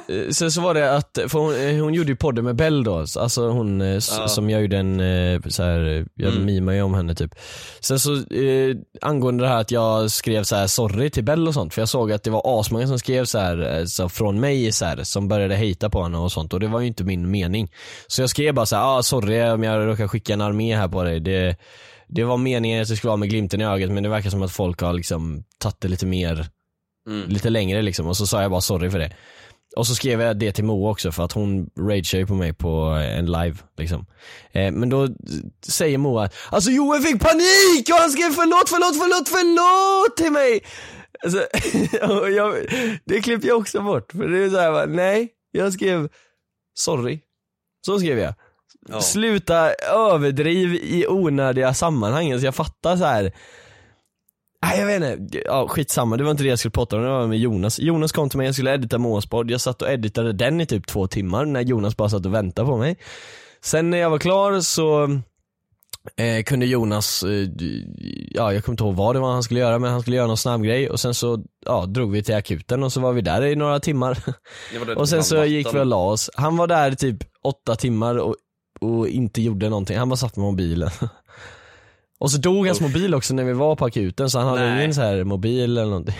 eh, 0.08 0.30
sen 0.32 0.52
så 0.52 0.62
var 0.62 0.74
det 0.74 0.96
att, 0.96 1.18
för 1.28 1.40
hon, 1.40 1.56
eh, 1.56 1.84
hon 1.84 1.94
gjorde 1.94 2.10
ju 2.10 2.16
podden 2.16 2.46
med 2.46 2.56
Bell 2.56 2.84
då, 2.84 2.98
alltså 3.20 3.50
hon 3.50 3.82
eh, 3.82 3.88
Ja. 3.88 4.00
som 4.28 4.50
jag 4.50 4.62
gjorde 4.62 4.78
en, 4.78 5.02
så 5.52 5.64
här, 5.64 6.06
jag 6.16 6.32
Mm. 6.34 6.46
mimar 6.46 6.74
ju 6.74 6.82
om 6.82 6.94
henne 6.94 7.16
typ. 7.16 7.32
Sen 7.80 8.00
så, 8.00 8.14
eh, 8.16 8.76
angående 9.02 9.44
det 9.44 9.48
här 9.50 9.62
att 9.62 9.72
jag 9.72 10.12
skrev 10.12 10.44
så 10.44 10.56
här 10.56 10.68
sorry 10.68 11.10
till 11.10 11.24
Bell 11.24 11.48
och 11.48 11.54
sånt, 11.54 11.74
för 11.74 11.82
jag 11.82 11.90
såg 11.90 12.12
att 12.12 12.24
det 12.24 12.30
var 12.30 12.60
asmånga 12.60 12.88
som 12.88 13.00
skrev 13.00 13.26
så 13.26 13.40
här, 13.40 13.86
så 13.86 14.10
från 14.10 14.40
mig 14.40 14.72
så 14.72 14.86
här, 14.86 15.04
som 15.04 15.28
började 15.28 15.56
hejta 15.56 15.90
på 15.90 16.04
henne 16.04 16.18
och 16.18 16.32
sånt 16.32 16.54
och 16.54 16.60
det 16.60 16.68
var 16.68 16.80
ju 16.80 16.88
inte 16.88 17.04
min 17.04 17.32
mening. 17.32 17.72
Så 18.08 18.22
jag 18.22 18.30
skrev 18.30 18.54
bara 18.54 18.66
så 18.66 18.76
här, 18.76 18.98
ah, 18.98 19.04
sorry 19.04 19.42
om 19.50 19.64
jag 19.64 19.88
råkar 19.88 20.08
skicka 20.08 20.34
en 20.34 20.42
armé 20.42 20.76
här 20.76 20.88
på 20.88 21.04
dig. 21.04 21.20
Det, 21.20 21.56
det 22.08 22.24
var 22.24 22.38
meningen 22.38 22.82
att 22.82 22.88
det 22.88 22.96
skulle 22.96 23.10
vara 23.10 23.18
med 23.18 23.30
glimten 23.30 23.62
i 23.62 23.66
ögat 23.66 23.92
men 23.92 24.04
det 24.04 24.10
verkar 24.10 24.30
som 24.30 24.44
att 24.44 24.52
folk 24.52 24.82
har 24.82 24.94
liksom 24.94 25.44
tagit 25.60 25.82
det 25.82 25.88
lite 25.88 26.06
mer 26.06 26.48
Mm. 27.08 27.30
lite 27.30 27.50
längre 27.50 27.82
liksom 27.82 28.08
och 28.08 28.18
så 28.18 28.28
sa 28.28 28.42
jag 28.42 28.52
bara 28.52 28.62
sorry 28.62 28.90
för 28.90 29.00
det. 29.00 29.14
Och 29.76 29.88
så 29.88 29.96
skrev 29.96 30.22
jag 30.22 30.40
det 30.40 30.52
till 30.52 30.64
Moa 30.64 30.92
också 30.92 31.12
för 31.12 31.24
att 31.24 31.32
hon 31.32 31.70
rageade 31.80 32.18
ju 32.18 32.28
på 32.28 32.34
mig 32.34 32.54
på 32.54 32.70
en 33.18 33.26
live 33.26 33.58
liksom. 33.78 34.06
Eh, 34.52 34.72
men 34.72 34.90
då 34.90 35.08
säger 35.68 35.98
Moa, 35.98 36.30
alltså 36.50 36.72
Joel 36.72 37.02
fick 37.02 37.22
panik 37.22 37.90
och 37.90 38.00
han 38.00 38.12
skrev 38.12 38.30
förlåt, 38.30 38.70
förlåt, 38.70 38.98
förlåt, 38.98 39.30
förlåt 39.30 40.18
till 40.18 40.32
mig. 40.32 40.62
Alltså, 41.24 41.48
jag, 42.30 42.56
det 43.06 43.22
klippte 43.22 43.48
jag 43.48 43.58
också 43.58 43.82
bort 43.82 44.12
för 44.12 44.28
det 44.28 44.44
är 44.44 44.50
såhär 44.50 44.72
bara, 44.72 44.86
nej, 44.86 45.30
jag 45.52 45.74
skrev 45.74 46.10
sorry. 46.74 47.20
Så 47.86 48.00
skrev 48.00 48.20
jag. 48.20 48.34
Ja. 48.90 49.02
Sluta 49.02 49.74
överdriv 49.94 50.76
i 50.76 51.08
onödiga 51.08 51.74
sammanhang, 51.74 52.32
alltså 52.32 52.46
jag 52.46 52.56
fattar 52.56 52.98
så 52.98 53.06
här. 53.06 53.32
Nej 54.68 54.80
jag 54.80 54.88
vet 54.88 55.20
inte, 55.20 55.42
ja, 55.46 55.68
skitsamma 55.68 56.18
det 56.18 56.24
var 56.24 56.32
inte 56.32 56.44
det 56.44 56.50
jag 56.50 56.60
skulle 56.60 56.72
prata 56.72 56.96
om, 56.96 57.02
det 57.04 57.10
var 57.10 57.28
med 57.28 57.40
Jonas. 57.40 57.80
Jonas 57.80 58.12
kom 58.12 58.30
till 58.30 58.38
mig, 58.38 58.46
jag 58.46 58.56
skulle 58.56 58.74
edita 58.74 58.98
Moas 58.98 59.26
podd, 59.26 59.52
jag 59.52 59.62
satt 59.62 59.82
och 59.82 59.90
editade 59.92 60.34
den 60.34 60.62
i 60.62 60.66
typ 60.66 60.88
två 60.88 61.08
timmar 61.08 61.46
när 61.46 61.62
Jonas 61.62 61.98
bara 61.98 62.10
satt 62.10 62.26
och 62.26 62.34
väntade 62.34 62.68
på 62.68 62.78
mig. 62.78 62.98
Sen 63.62 63.90
när 63.90 63.98
jag 63.98 64.10
var 64.10 64.18
klar 64.18 64.60
så 64.60 65.04
eh, 66.18 66.44
kunde 66.44 66.66
Jonas, 66.66 67.24
eh, 67.24 67.50
ja 68.32 68.54
jag 68.54 68.64
kommer 68.64 68.74
inte 68.74 68.84
ihåg 68.84 68.96
vad 68.96 69.16
det 69.16 69.20
var 69.20 69.32
han 69.32 69.44
skulle 69.44 69.60
göra 69.60 69.80
men 69.80 69.92
han 69.92 70.02
skulle 70.02 70.18
göra 70.18 70.28
någon 70.28 70.38
snabb 70.38 70.64
grej 70.64 70.90
och 70.90 71.00
sen 71.00 71.14
så 71.14 71.44
ja, 71.66 71.86
drog 71.86 72.12
vi 72.12 72.24
till 72.24 72.36
akuten 72.36 72.84
och 72.84 72.94
så 72.94 73.00
var 73.02 73.14
vi 73.14 73.22
där 73.22 73.46
i 73.46 73.56
några 73.56 73.80
timmar. 73.80 74.18
Och 74.98 75.10
sen 75.10 75.24
så 75.24 75.36
natten. 75.36 75.52
gick 75.52 75.74
vi 75.74 75.80
och 75.80 75.86
la 75.86 76.06
oss. 76.06 76.30
Han 76.36 76.58
var 76.58 76.68
där 76.68 76.92
i 76.92 76.96
typ 76.96 77.18
åtta 77.44 77.76
timmar 77.76 78.18
och, 78.18 78.36
och 78.82 79.08
inte 79.08 79.42
gjorde 79.42 79.70
någonting. 79.70 79.98
Han 79.98 80.10
bara 80.10 80.18
satt 80.18 80.36
med 80.36 80.44
mobilen. 80.44 80.90
Och 82.20 82.32
så 82.32 82.38
dog 82.38 82.68
hans 82.68 82.82
mobil 82.82 83.16
också 83.16 83.34
när 83.34 83.44
vi 83.44 83.54
var 83.54 83.76
på 83.76 83.86
akuten 83.86 84.30
så 84.30 84.40
han 84.40 84.48
hade 84.48 84.70
Nej. 84.70 84.84
ingen 84.84 84.94
så 84.94 85.02
här 85.02 85.24
mobil 85.24 85.64
eller 85.64 85.86
någonting. 85.86 86.16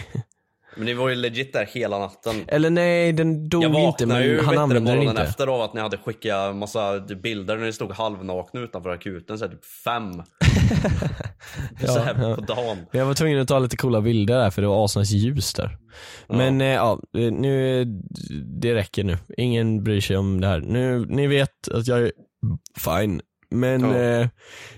Men 0.78 0.86
ni 0.86 0.94
var 0.94 1.10
ju 1.10 1.16
legit 1.16 1.54
där 1.54 1.66
hela 1.66 2.00
natten. 2.00 2.36
Eller 2.48 2.70
nej, 2.70 3.14
den 3.14 3.50
dog 3.50 3.64
inte 3.64 4.06
men 4.06 4.24
ju 4.24 4.42
han 4.42 4.58
använde 4.58 4.92
den 4.92 5.04
inte. 5.04 5.22
efter 5.22 5.48
av 5.48 5.62
att 5.62 5.74
ni 5.74 5.82
hade 5.82 5.98
skickat 5.98 6.56
massa 6.56 7.00
bilder 7.00 7.58
när 7.58 7.66
ni 7.66 7.74
stod 7.74 7.92
halvnakna 7.92 8.60
utanför 8.60 8.90
akuten, 8.90 9.38
så 9.38 9.46
här, 9.46 9.52
typ 9.52 9.66
fem. 9.66 10.12
så 11.88 12.00
här 12.00 12.16
ja. 12.22 12.36
på 12.36 12.42
dagen. 12.42 12.78
Jag 12.92 13.06
var 13.06 13.14
tvungen 13.14 13.40
att 13.40 13.48
ta 13.48 13.60
lite 13.60 13.78
coola 13.78 14.02
bilder 14.02 14.38
där 14.38 14.50
för 14.50 14.62
det 14.62 14.68
var 14.68 14.86
asnice 14.86 15.16
ljus 15.16 15.54
där. 15.54 15.78
Men 16.28 16.62
eh, 16.62 16.68
ja, 16.68 17.00
eh, 17.18 17.32
nu, 17.32 17.86
det 18.62 18.76
räcker 18.76 19.04
nu. 19.04 19.18
Ingen 19.38 19.84
bryr 19.84 20.02
sig 20.02 20.18
om 20.18 20.42
det 20.42 20.48
här. 20.48 20.60
Nu, 20.60 21.06
ni 21.10 21.28
vet 21.28 21.68
att 21.74 21.88
jag 21.88 22.00
är 22.00 22.12
fine. 22.80 23.22
Men 23.50 23.82
Ja. 23.82 23.98
eh, 23.98 24.28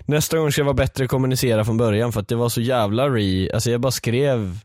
nästa 0.04 0.38
gång 0.38 0.52
ska 0.52 0.60
jag 0.60 0.66
vara 0.66 0.74
bättre 0.74 1.04
att 1.04 1.10
kommunicera 1.10 1.64
från 1.64 1.76
början 1.76 2.12
för 2.12 2.20
att 2.20 2.28
det 2.28 2.34
var 2.36 2.48
så 2.48 2.60
jävla 2.60 3.08
re, 3.08 3.50
alltså 3.54 3.70
jag 3.70 3.80
bara 3.80 3.92
skrev 3.92 4.58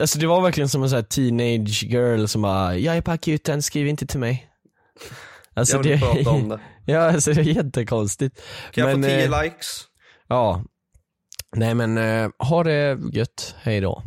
Alltså 0.00 0.18
det 0.18 0.26
var 0.26 0.40
verkligen 0.40 0.68
som 0.68 0.82
en 0.82 0.88
sån 0.90 0.96
här 0.96 1.02
teenage 1.02 1.82
girl 1.84 2.26
som 2.26 2.42
bara, 2.42 2.76
jag 2.78 2.96
är 2.96 3.00
på 3.00 3.10
akuten, 3.10 3.62
skriv 3.62 3.86
inte 3.86 4.06
till 4.06 4.20
mig. 4.20 4.46
Alltså 5.54 5.76
Jag 5.76 5.82
vill 5.82 5.92
det, 5.92 5.98
prata 5.98 6.30
om 6.30 6.48
det. 6.48 6.60
ja 6.92 7.00
alltså 7.12 7.32
det 7.32 7.40
är 7.40 7.44
jättekonstigt. 7.44 8.42
Kan 8.72 8.88
jag 8.88 8.98
Men, 8.98 9.02
få 9.02 9.16
10 9.16 9.24
eh, 9.24 9.42
likes? 9.42 9.66
Ja. 10.28 10.64
Nej 11.56 11.74
men, 11.74 11.98
eh, 11.98 12.28
ha 12.38 12.64
det 12.64 12.98
gött, 13.12 13.54
hej 13.62 13.80
då. 13.80 14.02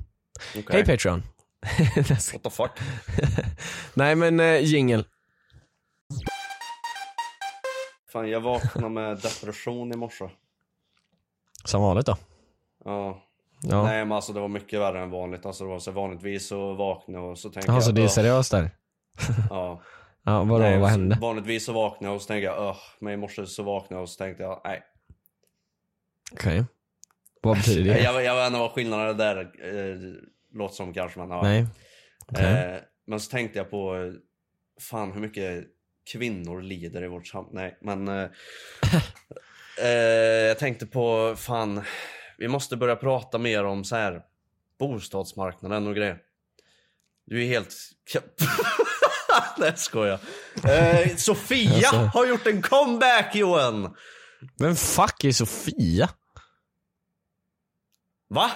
Okej. 0.50 0.64
Hej 0.70 0.86
Patreon. 0.86 1.24
What 2.34 2.44
the 2.44 2.50
fuck? 2.50 2.72
Nej 3.94 4.16
men 4.16 4.40
eh, 4.40 4.60
jingel. 4.60 5.06
Fan, 8.12 8.30
jag 8.30 8.42
vaknade 8.42 8.90
med 8.90 9.18
depression 9.18 9.94
i 9.94 9.98
morse. 9.98 10.30
Som 11.66 11.82
vanligt 11.82 12.06
då. 12.06 12.18
Ja. 12.86 13.24
Ja. 13.62 13.84
Nej 13.84 14.06
men 14.06 14.12
alltså 14.12 14.34
det 14.34 14.40
var 14.40 14.48
mycket 14.48 14.80
värre 14.80 15.02
än 15.02 15.10
vanligt. 15.10 15.46
Alltså 15.46 15.64
det 15.64 15.70
var 15.70 15.80
så 15.80 15.92
vanligtvis 15.92 16.48
så 16.48 16.74
vaknade 16.74 17.24
jag 17.24 17.32
och 17.32 17.38
så 17.38 17.50
tänkte 17.50 17.72
Jaha, 17.72 17.76
jag 17.76 17.84
så 17.84 17.92
det 17.92 18.04
är 18.04 18.08
seriöst 18.08 18.52
där? 18.52 18.72
Ja. 19.50 19.82
Ja, 20.24 20.44
vadå, 20.44 20.64
Nej, 20.64 20.80
vad 20.80 20.90
hände? 20.90 21.18
Vanligtvis 21.22 21.66
så 21.66 21.74
vaknade 21.74 22.06
jag 22.06 22.16
och 22.16 22.22
så 22.22 22.28
tänkte 22.28 22.46
jag 22.46 22.70
öh, 22.70 22.78
men 23.00 23.14
i 23.14 23.18
morse 23.18 23.46
så 23.46 23.64
vaknade 23.64 23.96
jag 23.96 24.02
och 24.02 24.10
så 24.10 24.18
tänkte 24.18 24.44
jag 24.44 24.62
nej. 24.64 24.84
Okej. 26.32 26.66
Vad 27.42 27.58
betyder 27.58 27.94
det? 27.94 28.00
Jag, 28.02 28.24
jag 28.24 28.36
vet 28.36 28.48
inte 28.48 28.60
vad 28.60 28.72
skillnaden 28.72 29.18
där 29.18 29.38
eh, 29.38 29.98
låter 30.54 30.76
som 30.76 30.94
kanske 30.94 31.20
men 31.20 31.30
ja. 31.30 31.42
Nej. 31.42 31.66
Okej. 32.28 32.46
Eh, 32.46 32.82
men 33.06 33.20
så 33.20 33.32
tänkte 33.32 33.60
jag 33.60 33.70
på 33.70 33.96
eh, 33.96 34.14
fan 34.82 35.12
hur 35.12 35.22
mycket 35.22 35.66
kvinnor 36.12 36.62
lider 36.62 37.04
i 37.04 37.08
vårt 37.08 37.28
samhälle. 37.28 37.60
Nej 37.62 37.78
men 37.82 38.08
eh, 38.08 38.30
eh, 39.84 39.88
jag 40.48 40.60
tänkte 40.60 40.86
på 40.86 41.36
fan 41.38 41.82
vi 42.38 42.48
måste 42.48 42.78
börja 42.78 42.96
prata 42.96 43.38
mer 43.38 43.64
om 43.64 43.84
så 43.84 43.96
här 43.96 44.22
bostadsmarknaden 44.80 45.88
och 45.88 45.96
grejer. 45.96 46.18
Du 47.26 47.44
är 47.44 47.48
helt 47.48 47.76
Nej 49.58 49.70
jag 49.70 49.80
skojar. 49.80 50.20
Eh, 50.64 51.16
Sofia 51.16 51.74
Alltså. 51.74 51.96
har 51.98 52.26
gjort 52.26 52.48
en 52.48 52.62
comeback 52.62 53.36
Johan! 53.36 53.96
Vem 54.60 54.76
fuck 54.76 55.24
är 55.24 55.32
Sofia? 55.32 56.10
Va? 58.30 58.52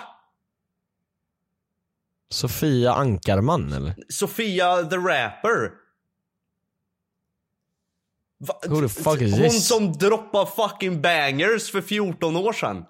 Sofia 2.30 2.94
Ankarman 2.94 3.74
eller? 3.74 3.96
Sofia 4.10 4.84
the 4.84 4.96
rapper. 4.98 5.72
Va? 8.48 8.54
Who 8.68 8.82
the 8.82 8.90
fuck 8.90 9.22
is 9.22 9.32
Hon 9.34 9.42
this? 9.42 9.68
som 9.68 9.94
droppade 9.94 10.52
fucking 10.56 11.02
bangers 11.02 11.72
för 11.72 11.82
14 11.82 12.36
år 12.36 12.54
sedan. 12.54 12.86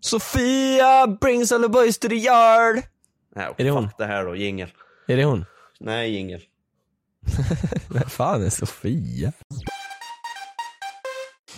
Sofia 0.00 1.06
brings 1.20 1.52
all 1.52 1.62
the 1.62 1.68
boys 1.68 1.98
to 1.98 2.08
the 2.08 2.14
yard. 2.16 2.82
Nej, 3.36 3.54
Är 3.58 3.64
det 3.64 3.70
hon? 3.70 3.88
det 3.98 4.04
här 4.04 4.24
då, 4.24 4.36
jingel. 4.36 4.68
Är 5.08 5.16
det 5.16 5.24
hon? 5.24 5.44
Nej, 5.80 6.10
jingel. 6.14 6.40
Vem 7.88 8.08
fan 8.08 8.42
är 8.42 8.50
Sofia? 8.50 9.32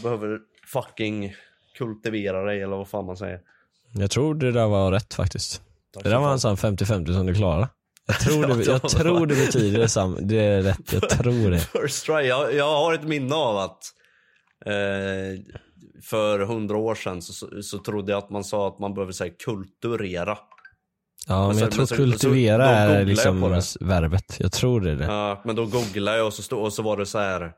Behöver 0.02 0.38
fucking 0.66 1.34
kultivera 1.78 2.44
dig 2.44 2.62
eller 2.62 2.76
vad 2.76 2.88
fan 2.88 3.06
man 3.06 3.16
säger. 3.16 3.40
Jag 3.92 4.10
tror 4.10 4.34
det 4.34 4.52
där 4.52 4.66
var 4.66 4.92
rätt 4.92 5.14
faktiskt. 5.14 5.62
Tack 5.94 6.04
Det 6.04 6.10
där 6.10 6.18
var 6.18 6.32
en 6.32 6.40
sån 6.40 6.56
50-50 6.56 7.12
som 7.12 7.26
du 7.26 7.34
klarade. 7.34 7.68
Jag 8.06 8.20
tror 8.20 8.46
det, 8.46 8.54
det 8.56 8.64
jag 8.64 8.88
tror 8.88 9.26
det 9.26 9.34
betyder 9.34 9.78
detsamma. 9.78 10.18
Det 10.20 10.36
är 10.40 10.62
rätt, 10.62 10.92
jag 10.92 11.08
tror 11.10 11.50
det. 11.50 11.58
First 11.60 12.06
try. 12.06 12.14
Jag, 12.26 12.54
jag 12.54 12.64
har 12.76 12.94
ett 12.94 13.04
minne 13.04 13.34
av 13.34 13.56
att 13.56 13.78
eh, 14.66 15.42
för 16.02 16.38
hundra 16.38 16.76
år 16.76 16.94
sedan 16.94 17.22
så, 17.22 17.32
så, 17.32 17.62
så 17.62 17.78
trodde 17.78 18.12
jag 18.12 18.18
att 18.18 18.30
man 18.30 18.44
sa 18.44 18.68
att 18.68 18.78
man 18.78 18.94
behöver 18.94 19.12
säga 19.12 19.32
kulturera. 19.44 20.38
Ja 21.28 21.46
men 21.46 21.56
så- 21.56 21.62
jag 21.64 21.70
tror 21.70 21.80
men 21.80 21.86
så- 21.86 21.96
kultivera 21.96 22.66
så- 22.66 22.92
är 22.92 23.04
liksom 23.04 23.40
det. 23.40 23.84
verbet. 23.84 24.36
Jag 24.38 24.52
tror 24.52 24.80
det 24.80 24.90
är 24.90 24.96
det. 24.96 25.04
Ja, 25.04 25.42
men 25.44 25.56
då 25.56 25.66
googlade 25.66 26.16
jag 26.18 26.26
och 26.26 26.32
så, 26.34 26.42
stod, 26.42 26.58
och 26.62 26.72
så 26.72 26.82
var 26.82 26.96
det 26.96 27.06
så 27.06 27.18
här. 27.18 27.52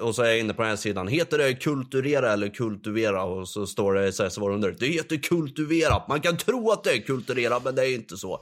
Och 0.00 0.14
så 0.14 0.22
är 0.22 0.28
jag 0.28 0.38
inne 0.38 0.54
på 0.54 0.62
den 0.62 0.68
här 0.68 0.76
sidan. 0.76 1.08
Heter 1.08 1.38
det 1.38 1.54
kulturera 1.54 2.32
eller 2.32 2.48
kultivera? 2.48 3.22
Och 3.24 3.48
så 3.48 3.66
står 3.66 3.94
det 3.94 4.12
så 4.12 4.22
här, 4.22 4.30
så 4.30 4.40
var 4.40 4.48
det 4.48 4.54
under. 4.54 4.76
Det 4.78 4.86
heter 4.86 5.16
kultivera. 5.16 6.02
Man 6.08 6.20
kan 6.20 6.36
tro 6.36 6.70
att 6.70 6.84
det 6.84 6.90
är 6.92 6.98
kulturera, 6.98 7.60
men 7.64 7.74
det 7.74 7.86
är 7.86 7.94
inte 7.94 8.16
så. 8.16 8.40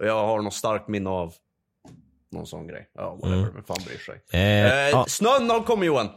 Och 0.00 0.06
jag 0.06 0.26
har 0.26 0.42
något 0.42 0.54
starkt 0.54 0.88
minne 0.88 1.10
av 1.10 1.34
någon 2.32 2.46
sån 2.46 2.66
grej. 2.66 2.88
Ja, 2.94 3.18
whatever. 3.22 3.50
Vem 3.54 3.64
fan 3.64 3.76
bryr 3.86 3.98
sig? 3.98 4.14
Eh, 4.32 4.40
Eh, 4.84 4.88
ja. 4.90 5.04
Snön 5.08 5.50
har 5.50 5.62
kommit 5.62 5.86
Johan. 5.86 6.08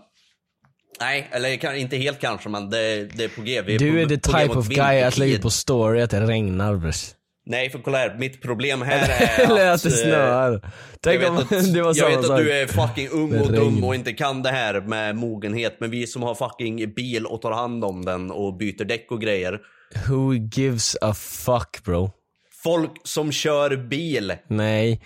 Nej, 1.00 1.30
eller 1.32 1.75
inte 1.75 1.98
helt 1.98 2.20
kanske, 2.20 2.50
men 2.50 2.70
det, 2.70 3.06
det 3.06 3.24
är 3.24 3.28
på 3.30 3.42
G. 3.42 3.62
Vi 3.62 3.78
Du 3.78 3.92
på, 3.92 3.98
är 3.98 4.06
the 4.06 4.18
type 4.18 4.60
of 4.60 4.68
guy 4.68 5.02
att 5.02 5.18
lägga 5.18 5.40
på 5.40 5.50
story 5.50 6.02
att 6.02 6.10
det 6.10 6.22
regnar 6.22 6.75
bros. 6.75 7.16
Nej, 7.46 7.70
för 7.70 7.80
kolla 7.80 7.98
här. 7.98 8.16
Mitt 8.20 8.42
problem 8.42 8.82
här 8.82 9.10
är 9.10 9.46
Eller 9.46 9.72
att 9.72 9.84
det 9.84 9.90
eh, 9.90 9.96
snöar. 9.96 10.72
Tänk 11.02 11.22
jag 11.22 11.30
om 11.30 11.36
vet 11.38 11.52
att, 11.52 11.74
det 11.74 11.82
var 11.82 11.94
jag 11.98 12.10
vet 12.10 12.25
sak. 12.25 12.40
att 12.40 12.46
du 12.46 12.52
är 12.54 12.68
fucking 12.68 13.10
ung 13.10 13.40
och 13.40 13.52
dum 13.52 13.84
och 13.84 13.96
inte 13.96 14.13
kan 14.13 14.44
det 14.44 14.50
här 14.52 14.82
med 14.82 15.16
mogenhet. 15.16 15.80
Men 15.80 15.92
vi 15.92 16.08
som 16.08 16.24
har 16.24 16.36
fucking 16.36 16.94
bil 16.94 17.25
och 17.25 17.42
tar 17.42 17.52
hand 17.52 17.86
om 17.86 18.06
den 18.06 18.32
och 18.32 18.58
byter 18.58 18.86
däck 18.86 19.12
och 19.12 19.22
grejer. 19.22 19.60
Who 20.08 20.34
gives 20.34 20.98
a 21.02 21.13
fuck 21.13 21.84
bro? 21.84 22.12
Folk 22.63 22.91
som 23.03 23.32
kör 23.32 23.75
bil. 23.77 24.34
Nej, 24.48 25.01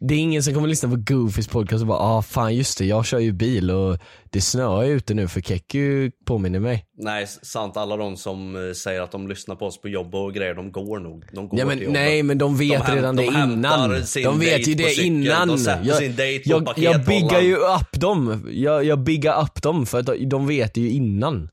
det 0.00 0.14
är 0.14 0.18
ingen 0.18 0.42
som 0.42 0.54
kommer 0.54 0.68
lyssna 0.68 0.88
på 0.88 0.96
Goofys 0.96 1.48
podcast 1.48 1.80
och 1.80 1.86
bara 1.86 1.98
ah 1.98 2.22
fan 2.22 2.54
just 2.54 2.78
det, 2.78 2.84
jag 2.84 3.06
kör 3.06 3.18
ju 3.18 3.32
bil 3.32 3.70
och 3.70 3.98
det 4.30 4.40
snöar 4.40 4.82
ju 4.84 4.92
ute 4.92 5.14
nu 5.14 5.28
för 5.28 5.40
Kekku 5.40 6.10
påminner 6.26 6.60
mig. 6.60 6.84
Nej, 6.98 7.26
sant. 7.42 7.76
Alla 7.76 7.96
de 7.96 8.16
som 8.16 8.68
eh, 8.68 8.72
säger 8.72 9.00
att 9.00 9.12
de 9.12 9.28
lyssnar 9.28 9.56
på 9.56 9.66
oss 9.66 9.80
på 9.80 9.88
jobb 9.88 10.14
och 10.14 10.34
grejer, 10.34 10.54
de 10.54 10.72
går 10.72 10.98
nog. 10.98 11.24
De 11.32 11.48
går 11.48 11.58
Ja 11.60 11.66
men 11.66 11.76
till 11.78 11.84
jobbet. 11.86 12.00
nej 12.00 12.22
men 12.22 12.38
de 12.38 12.56
vet 12.56 12.82
häm- 12.82 12.94
redan 12.96 13.16
de 13.16 13.22
det 13.22 13.28
innan. 13.28 13.90
De 14.24 14.40
vet 14.40 14.68
ju 14.68 14.74
det 14.74 14.84
cykeln, 14.84 15.16
innan. 15.22 15.48
de 15.48 15.58
Jag, 15.84 15.96
sin 15.96 16.14
jag, 16.44 16.72
jag 16.76 17.04
biggar 17.04 17.40
ju 17.40 17.56
upp 17.56 17.92
dem. 18.00 18.48
Jag, 18.52 18.84
jag 18.84 18.98
biggar 18.98 19.42
upp 19.42 19.62
dem 19.62 19.86
för 19.86 20.00
att 20.00 20.06
de, 20.06 20.28
de 20.28 20.46
vet 20.46 20.76
ju 20.76 20.90
innan. 20.90 21.48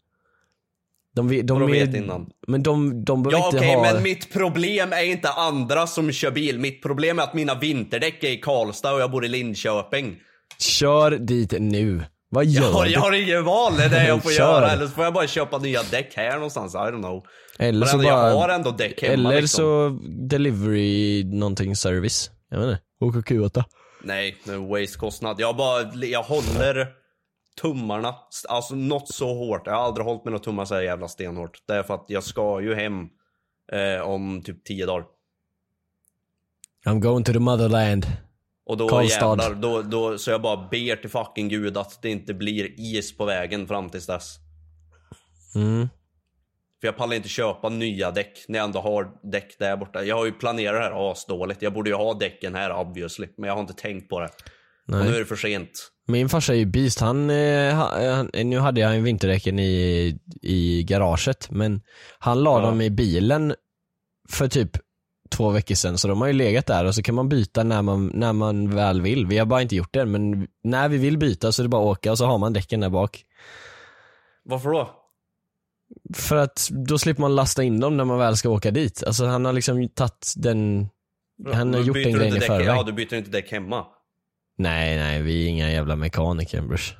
De, 1.16 1.28
de, 1.42 1.54
Vadå 1.60 1.66
är- 1.76 1.86
vet 1.86 1.96
innan? 1.96 2.30
Men 2.48 2.64
de, 2.64 3.04
de 3.06 3.24
behöver 3.24 3.40
Ja 3.42 3.46
inte 3.46 3.58
okej, 3.58 3.76
ha... 3.76 3.82
men 3.94 4.04
mitt 4.04 4.34
problem 4.34 4.94
är 4.94 5.04
inte 5.04 5.30
andra 5.30 5.88
som 5.88 6.12
kör 6.12 6.32
bil. 6.32 6.60
Mitt 6.60 6.82
problem 6.84 7.20
är 7.20 7.24
att 7.24 7.34
mina 7.34 7.56
vinterdäck 7.56 8.24
är 8.24 8.30
i 8.30 8.38
Karlstad 8.38 8.94
och 8.94 9.02
jag 9.02 9.12
bor 9.12 9.26
i 9.26 9.28
Linköping. 9.28 10.16
Kör 10.60 11.12
dit 11.12 11.54
nu. 11.60 12.04
Vad 12.30 12.46
gör 12.46 12.64
Jag 12.64 12.72
har, 12.72 12.86
du? 12.86 12.92
jag 12.92 13.00
har 13.00 13.12
ingen 13.12 13.44
val, 13.44 13.74
det 13.78 13.84
är 13.84 13.90
det 13.90 14.08
jag 14.08 14.24
får 14.24 14.32
göra. 14.32 14.72
Eller 14.72 14.86
så 14.86 14.92
får 14.92 15.04
jag 15.04 15.14
bara 15.14 15.28
köpa 15.28 15.58
nya 15.58 15.82
däck 15.92 16.14
här 16.16 16.34
någonstans, 16.34 16.76
I 16.76 16.78
don't 16.78 17.00
know. 17.02 17.24
Eller 17.60 17.86
så 17.86 17.98
bara... 17.98 18.08
jag 18.08 18.36
har 18.36 18.50
ändå 18.50 18.72
däck 18.72 19.02
hemma 19.02 19.14
Eller 19.14 19.42
liksom. 19.42 19.64
så 19.64 19.90
delivery 20.30 21.24
någonting 21.24 21.76
service. 21.76 22.32
Jag 22.50 22.60
vet 22.60 22.70
inte. 22.70 22.82
Åka 23.02 23.18
Q8. 23.20 23.64
Nej, 24.04 24.38
det 24.46 24.52
är 24.52 24.58
waste-kostnad. 24.58 25.36
Jag 25.40 25.56
bara, 25.58 25.82
jag 25.94 26.24
håller 26.24 26.88
tummarna, 27.62 28.16
alltså 28.50 28.76
något 28.76 29.08
så 29.14 29.34
hårt. 29.34 29.62
Jag 29.66 29.74
har 29.74 29.82
aldrig 29.82 30.06
hållit 30.06 30.26
mina 30.26 30.40
tummar 30.40 30.66
så 30.66 30.76
här 30.76 30.82
jävla 30.82 31.08
stenhårt. 31.08 31.64
Det 31.68 31.74
är 31.74 31.84
för 31.84 31.94
att 31.94 32.06
jag 32.08 32.24
ska 32.24 32.62
ju 32.62 32.76
hem 32.76 33.10
eh, 33.72 34.02
om 34.02 34.42
typ 34.44 34.64
10 34.64 34.86
dagar. 34.86 35.06
I'm 36.86 37.00
going 37.00 37.24
to 37.24 37.34
the 37.34 37.40
motherland. 37.40 38.06
Och 38.66 38.78
då 38.78 38.90
Karlstad. 38.90 39.28
jävlar, 39.28 39.54
då, 39.54 39.82
då, 39.82 40.18
så 40.18 40.32
jag 40.32 40.42
bara 40.42 40.68
ber 40.72 40.96
till 40.96 41.10
fucking 41.10 41.50
gud 41.50 41.78
att 41.78 42.02
det 42.02 42.10
inte 42.10 42.34
blir 42.34 42.80
is 42.80 43.18
på 43.18 43.26
vägen 43.26 43.68
fram 43.68 43.90
tills 43.90 44.08
dess. 44.08 44.36
Mm. 45.56 45.90
För 46.82 46.88
jag 46.88 46.98
pallar 46.98 47.16
inte 47.16 47.30
köpa 47.30 47.70
nya 47.70 48.12
däck 48.12 48.46
när 48.48 48.60
jag 48.60 48.66
ändå 48.66 48.80
har 48.80 49.12
däck 49.24 49.56
där 49.60 49.78
borta. 49.78 50.04
Jag 50.04 50.16
har 50.16 50.26
ju 50.26 50.32
planerat 50.32 50.74
det 50.74 50.80
här 50.80 51.12
asdåligt. 51.12 51.62
Jag 51.62 51.74
borde 51.74 51.90
ju 51.90 51.96
ha 51.96 52.14
däcken 52.14 52.56
här 52.56 52.76
obviously. 52.76 53.28
Men 53.38 53.48
jag 53.48 53.54
har 53.54 53.62
inte 53.62 53.74
tänkt 53.74 54.10
på 54.10 54.20
det. 54.20 54.30
Och 54.88 55.06
nu 55.06 55.16
är 55.16 55.20
det 55.20 55.26
för 55.26 55.36
sent. 55.36 55.91
Min 56.08 56.30
farsa 56.30 56.54
är 56.54 56.58
ju 56.58 56.66
beast, 56.66 57.00
han, 57.00 57.30
eh, 57.30 57.76
ha- 57.76 58.14
han 58.16 58.30
nu 58.34 58.60
hade 58.60 58.82
jag 58.82 58.96
ju 58.96 59.02
vinterdäcken 59.02 59.60
i, 59.60 60.20
i 60.42 60.84
garaget 60.84 61.52
men 61.52 61.82
han 62.20 62.44
la 62.44 62.60
Ja. 62.60 62.66
dem 62.66 62.82
i 62.82 62.90
bilen 62.90 63.56
för 64.30 64.48
typ 64.48 64.70
två 65.30 65.50
veckor 65.50 65.76
sedan 65.76 65.98
så 65.98 66.08
de 66.08 66.22
har 66.22 66.28
ju 66.28 66.34
legat 66.34 66.66
där 66.66 66.86
och 66.86 66.96
så 66.96 67.04
kan 67.04 67.16
man 67.16 67.30
byta 67.30 67.64
när 67.64 67.82
man, 67.82 68.12
när 68.14 68.34
man 68.34 68.76
väl 68.76 69.02
vill. 69.02 69.26
Vi 69.26 69.38
har 69.38 69.46
bara 69.46 69.62
inte 69.62 69.76
gjort 69.76 69.94
det 69.94 70.02
än 70.02 70.12
men 70.12 70.48
när 70.64 70.90
vi 70.90 70.98
vill 70.98 71.18
byta 71.18 71.52
så 71.52 71.62
är 71.62 71.64
det 71.64 71.70
bara 71.70 71.82
att 71.92 71.98
åka 71.98 72.12
och 72.12 72.18
så 72.18 72.26
har 72.26 72.38
man 72.38 72.54
däcken 72.54 72.80
där 72.80 72.90
bak. 72.90 73.24
Varför 74.44 74.70
då? 74.70 74.90
För 76.14 76.36
att 76.36 76.68
då 76.72 76.98
slipper 76.98 77.22
man 77.22 77.36
lasta 77.36 77.64
in 77.64 77.80
dem 77.80 77.98
när 77.98 78.06
man 78.06 78.18
väl 78.20 78.38
ska 78.38 78.50
åka 78.50 78.72
dit. 78.72 79.04
Alltså 79.08 79.26
han 79.26 79.46
har 79.46 79.54
liksom 79.54 79.90
tagit 79.90 80.34
den, 80.38 80.90
han 81.54 81.74
har 81.74 81.82
gjort 81.82 81.96
den 82.04 82.14
grejen 82.14 82.38
i 82.38 82.40
förväg. 82.40 82.68
Ja, 82.68 82.84
du 82.84 82.92
byter 82.94 83.14
inte 83.14 83.32
däck 83.32 83.52
hemma. 83.52 83.86
Nej 84.62 84.98
nej 84.98 85.22
vi 85.22 85.44
är 85.46 85.48
inga 85.50 85.72
jävla 85.72 85.96
mekaniker 85.96 86.62
brors. 86.62 86.96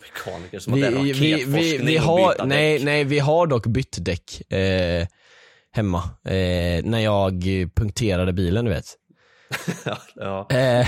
Mekaniker 0.00 0.58
som 0.58 0.72
Vi, 0.72 0.82
har 0.82 0.90
vi, 1.02 1.44
vi, 1.44 1.78
vi, 1.78 1.96
har, 1.96 2.46
nej, 2.46 2.74
däck. 2.74 2.84
nej 2.84 3.04
vi 3.04 3.18
har 3.18 3.46
dock 3.46 3.66
bytt 3.66 3.96
däck 4.00 4.52
eh, 4.52 5.06
hemma. 5.72 5.98
Eh, 6.24 6.84
när 6.84 6.98
jag 6.98 7.44
punkterade 7.76 8.32
bilen 8.32 8.64
du 8.64 8.70
vet. 8.70 8.86
ja, 10.14 10.46
Eh, 10.50 10.86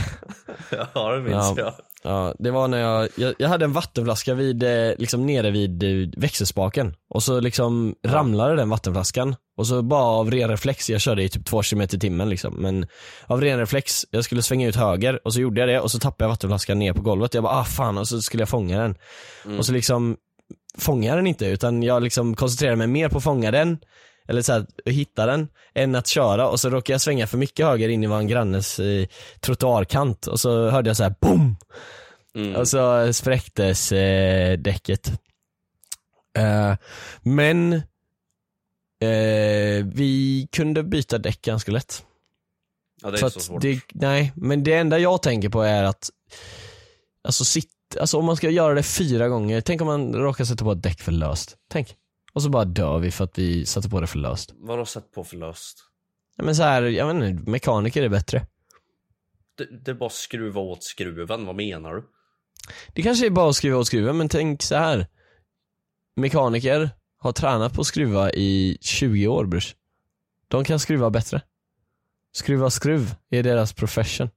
ja, 0.95 1.13
det 1.13 1.21
minns 1.23 1.35
Ja. 1.35 1.55
jag. 1.57 1.75
Ja, 2.03 2.35
det 2.39 2.51
var 2.51 2.69
när 2.69 2.79
jag, 2.79 3.09
jag, 3.17 3.35
jag 3.39 3.49
hade 3.49 3.65
en 3.65 3.73
vattenflaska 3.73 4.35
vid, 4.35 4.63
eh, 4.63 4.93
liksom 4.99 5.27
nere 5.27 5.51
vid 5.51 5.83
eh, 5.83 6.09
växelspaken. 6.17 6.95
Och 7.09 7.23
så 7.23 7.41
liksom 7.41 7.95
ramlade 8.07 8.57
den 8.57 8.69
vattenflaskan. 8.69 9.37
Och 9.57 9.67
så 9.67 9.83
bara 9.83 10.03
av 10.03 10.31
ren 10.31 10.51
reflex, 10.51 10.91
jag 10.91 11.01
körde 11.01 11.23
i 11.23 11.29
typ 11.29 11.47
två 11.47 11.63
km 11.63 11.81
i 11.81 11.87
timmen 11.87 12.29
liksom. 12.29 12.55
Men 12.55 12.87
av 13.27 13.41
ren 13.41 13.59
reflex, 13.59 14.07
jag 14.11 14.25
skulle 14.25 14.43
svänga 14.43 14.69
ut 14.69 14.77
höger 14.77 15.21
och 15.25 15.33
så 15.35 15.41
gjorde 15.41 15.61
jag 15.61 15.69
det 15.69 15.81
och 15.81 15.91
så 15.91 15.99
tappade 15.99 16.25
jag 16.25 16.29
vattenflaskan 16.29 16.79
ner 16.79 16.93
på 16.93 17.03
golvet. 17.03 17.35
Jag 17.35 17.43
bara 17.43 17.61
ah 17.61 17.65
fan 17.65 17.99
och 17.99 18.09
så 18.09 18.23
skulle 18.23 18.41
jag 18.41 18.49
fånga 18.49 18.81
den. 18.81 18.95
Och 19.59 19.67
så 19.67 19.73
liksom 19.73 20.17
fångade 20.79 21.07
jag 21.07 21.19
den 21.19 21.27
inte 21.27 21.47
utan 21.47 21.83
jag 21.83 22.03
liksom 22.03 22.37
koncentrerade 22.37 22.77
mig 22.77 22.87
mer 22.87 23.09
på 23.09 23.19
att 23.19 23.25
fånga 23.25 23.51
den 23.51 23.79
eller 24.29 24.43
så 24.43 24.53
här, 24.53 24.67
hitta 24.85 25.27
den, 25.27 25.49
än 25.75 25.95
att 25.95 26.07
köra 26.07 26.49
och 26.49 26.61
så 26.61 26.71
råkade 26.71 26.95
jag 26.95 27.01
svänga 27.01 27.27
för 27.27 27.39
mycket 27.39 27.67
höger 27.67 27.89
in 27.89 28.05
i 28.05 28.07
en 28.07 28.29
grannes 28.29 28.79
eh, 28.79 29.07
trottoarkant 29.41 30.27
och 30.27 30.41
så 30.41 30.71
hörde 30.71 30.91
jag 30.91 30.97
så 30.97 31.03
här 31.03 31.15
BOOM! 31.21 31.57
Mm. 32.35 32.57
Och 32.57 32.69
så 32.69 33.13
spräcktes 33.13 33.93
eh, 33.93 34.59
däcket. 34.59 35.09
Eh, 36.39 36.75
men 37.23 37.73
eh, 39.03 39.85
vi 39.95 40.49
kunde 40.53 40.83
byta 40.83 41.19
däck 41.19 41.43
ganska 41.43 41.73
lätt. 41.73 42.05
Ja, 43.03 43.11
det 43.11 43.17
är 43.17 43.19
så 43.19 43.27
att 43.27 43.43
svårt. 43.43 43.63
Det, 43.63 43.81
nej, 43.95 44.33
men 44.37 44.63
det 44.63 44.75
enda 44.75 44.99
jag 44.99 45.23
tänker 45.23 45.49
på 45.49 45.63
är 45.63 45.85
att 45.85 46.11
Alltså 47.27 47.45
sitt, 47.45 47.97
alltså 48.01 48.19
om 48.19 48.25
man 48.25 48.37
ska 48.37 48.51
göra 48.51 48.75
det 48.75 48.83
fyra 48.83 49.29
gånger, 49.29 49.61
tänk 49.61 49.81
om 49.81 49.87
man 49.87 50.15
råkar 50.15 50.45
sätta 50.45 50.65
på 50.65 50.73
ett 50.73 50.83
däck 50.83 51.01
för 51.01 51.13
löst. 51.13 51.57
Tänk. 51.71 51.95
Och 52.37 52.43
så 52.43 52.49
bara 52.49 52.65
dör 52.65 52.99
vi 52.99 53.11
för 53.11 53.25
att 53.25 53.39
vi 53.39 53.67
satte 53.67 53.89
på 53.89 54.01
det 54.01 54.07
för 54.07 54.19
löst. 54.19 54.55
Vadå 54.57 54.85
sett 54.85 55.13
på 55.13 55.25
för 55.25 55.37
löst? 55.37 55.79
Ja, 56.37 56.45
men 56.45 56.57
så 56.57 56.63
här, 56.63 56.83
jag 56.83 57.07
vet 57.07 57.25
inte, 57.25 57.51
mekaniker 57.51 58.03
är 58.03 58.09
bättre. 58.09 58.47
Det, 59.55 59.85
det 59.85 59.91
är 59.91 59.95
bara 59.95 60.11
skruva 60.11 60.61
åt 60.61 60.85
skruven, 60.85 61.47
vad 61.47 61.55
menar 61.55 61.95
du? 61.95 62.05
Det 62.95 63.03
kanske 63.03 63.27
är 63.27 63.31
bara 63.31 63.49
att 63.49 63.57
skruva 63.57 63.79
åt 63.79 63.87
skruven, 63.87 64.17
men 64.17 64.29
tänk 64.29 64.63
så 64.63 64.75
här. 64.75 65.07
Mekaniker 66.17 66.91
har 67.19 67.33
tränat 67.33 67.75
på 67.75 67.81
att 67.81 67.87
skruva 67.87 68.33
i 68.33 68.79
20 68.81 69.27
år 69.27 69.45
brors. 69.45 69.77
De 70.49 70.65
kan 70.65 70.79
skruva 70.79 71.11
bättre. 71.11 71.43
Skruva 72.33 72.71
skruv 72.71 73.15
är 73.31 73.43
deras 73.43 73.73
profession. 73.73 74.29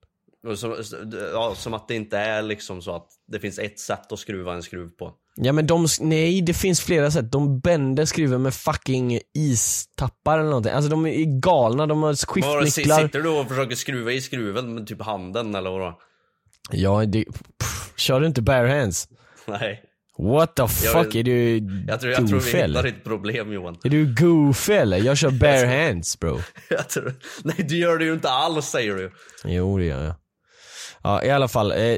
Som, 0.56 0.84
ja, 1.34 1.54
som 1.56 1.74
att 1.74 1.88
det 1.88 1.96
inte 1.96 2.18
är 2.18 2.42
liksom 2.42 2.82
så 2.82 2.96
att 2.96 3.08
det 3.28 3.40
finns 3.40 3.60
ett 3.60 3.80
sätt 3.80 4.12
att 4.12 4.20
skruva 4.20 4.54
en 4.54 4.64
skruv 4.64 4.90
på. 4.90 5.14
Ja 5.42 5.52
men 5.54 5.68
de, 5.68 5.88
nej 6.00 6.42
det 6.42 6.54
finns 6.54 6.82
flera 6.82 7.12
sätt. 7.12 7.32
De 7.32 7.60
bänder 7.60 8.06
skruven 8.06 8.42
med 8.42 8.54
fucking 8.54 9.20
istappar 9.38 10.40
eller 10.40 10.50
någonting. 10.50 10.72
Alltså 10.72 10.90
de 10.90 11.06
är 11.06 11.40
galna, 11.40 11.88
de 11.88 12.04
har 12.04 12.14
skiftnycklar. 12.14 13.02
Sitter 13.02 13.22
du 13.22 13.30
och 13.30 13.48
försöker 13.48 13.76
skruva 13.76 14.12
i 14.12 14.22
skruven 14.22 14.74
med 14.74 14.88
typ 14.88 15.02
handen 15.02 15.56
eller 15.56 15.70
vadå? 15.70 16.00
Ja, 16.72 17.06
det, 17.06 17.26
pff, 17.60 17.94
kör 17.98 18.20
du 18.20 18.28
inte 18.28 18.42
bare 18.42 18.68
hands? 18.68 19.08
Nej. 19.48 19.84
What 20.18 20.56
the 20.56 20.68
fuck, 20.68 21.16
är 21.16 21.24
du 21.24 21.58
Jag 21.88 22.00
tror, 22.02 22.14
jag 22.14 22.28
tror 22.28 22.40
vi 22.40 22.68
hittar 22.68 22.84
ditt 22.84 23.04
problem 23.04 23.54
Johan. 23.54 23.78
Är 23.84 23.90
du 23.90 24.16
goofy 24.16 24.74
eller? 24.74 24.98
Jag 24.98 25.18
kör 25.18 25.32
bare 25.40 25.88
hands 25.88 26.20
bro. 26.20 26.40
Jag 26.70 26.90
tror, 26.90 27.14
nej 27.44 27.66
du 27.70 27.78
gör 27.78 27.98
det 27.98 28.06
ju 28.06 28.14
inte 28.14 28.30
alls 28.30 28.66
säger 28.66 28.96
du. 28.96 29.12
Jo 29.46 29.78
det 29.78 29.86
gör 29.86 30.04
jag. 30.04 30.16
Ja 31.04 31.24
i 31.24 31.30
alla 31.30 31.48
fall, 31.48 31.72
eh, 31.72 31.98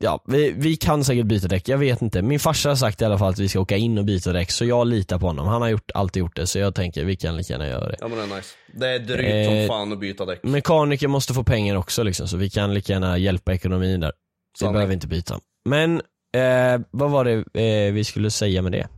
ja 0.00 0.22
vi, 0.26 0.50
vi 0.56 0.76
kan 0.76 1.04
säkert 1.04 1.26
byta 1.26 1.48
däck, 1.48 1.68
jag 1.68 1.78
vet 1.78 2.02
inte. 2.02 2.22
Min 2.22 2.40
farsa 2.40 2.68
har 2.68 2.76
sagt 2.76 3.02
i 3.02 3.04
alla 3.04 3.18
fall 3.18 3.30
att 3.30 3.38
vi 3.38 3.48
ska 3.48 3.60
åka 3.60 3.76
in 3.76 3.98
och 3.98 4.04
byta 4.04 4.32
däck 4.32 4.50
så 4.50 4.64
jag 4.64 4.86
litar 4.86 5.18
på 5.18 5.26
honom. 5.26 5.46
Han 5.46 5.62
har 5.62 5.68
gjort, 5.68 5.90
alltid 5.94 6.20
gjort 6.20 6.36
det 6.36 6.46
så 6.46 6.58
jag 6.58 6.74
tänker 6.74 7.04
vi 7.04 7.16
kan 7.16 7.36
lika 7.36 7.52
gärna 7.52 7.68
göra 7.68 7.88
det. 7.88 7.96
Ja 8.00 8.08
men 8.08 8.18
det 8.18 8.24
är 8.34 8.36
nice. 8.36 8.48
Det 8.74 8.88
är 8.88 8.98
drygt 8.98 9.46
som 9.46 9.54
Eh, 9.54 9.68
fan 9.68 9.92
att 9.92 10.00
byta 10.00 10.24
däck. 10.24 10.40
Mekaniker 10.42 11.08
måste 11.08 11.34
få 11.34 11.44
pengar 11.44 11.76
också 11.76 12.02
liksom 12.02 12.28
så 12.28 12.36
vi 12.36 12.50
kan 12.50 12.74
lika 12.74 12.92
gärna 12.92 13.18
hjälpa 13.18 13.52
ekonomin 13.54 14.00
där. 14.00 14.12
Vi 14.52 14.58
Sanning. 14.58 14.72
behöver 14.72 14.94
inte 14.94 15.06
byta. 15.06 15.38
Men, 15.64 15.96
eh, 16.36 16.80
vad 16.90 17.10
var 17.10 17.24
det 17.24 17.60
eh, 17.86 17.92
vi 17.92 18.04
skulle 18.04 18.30
säga 18.30 18.62
med 18.62 18.72
det? 18.72 18.88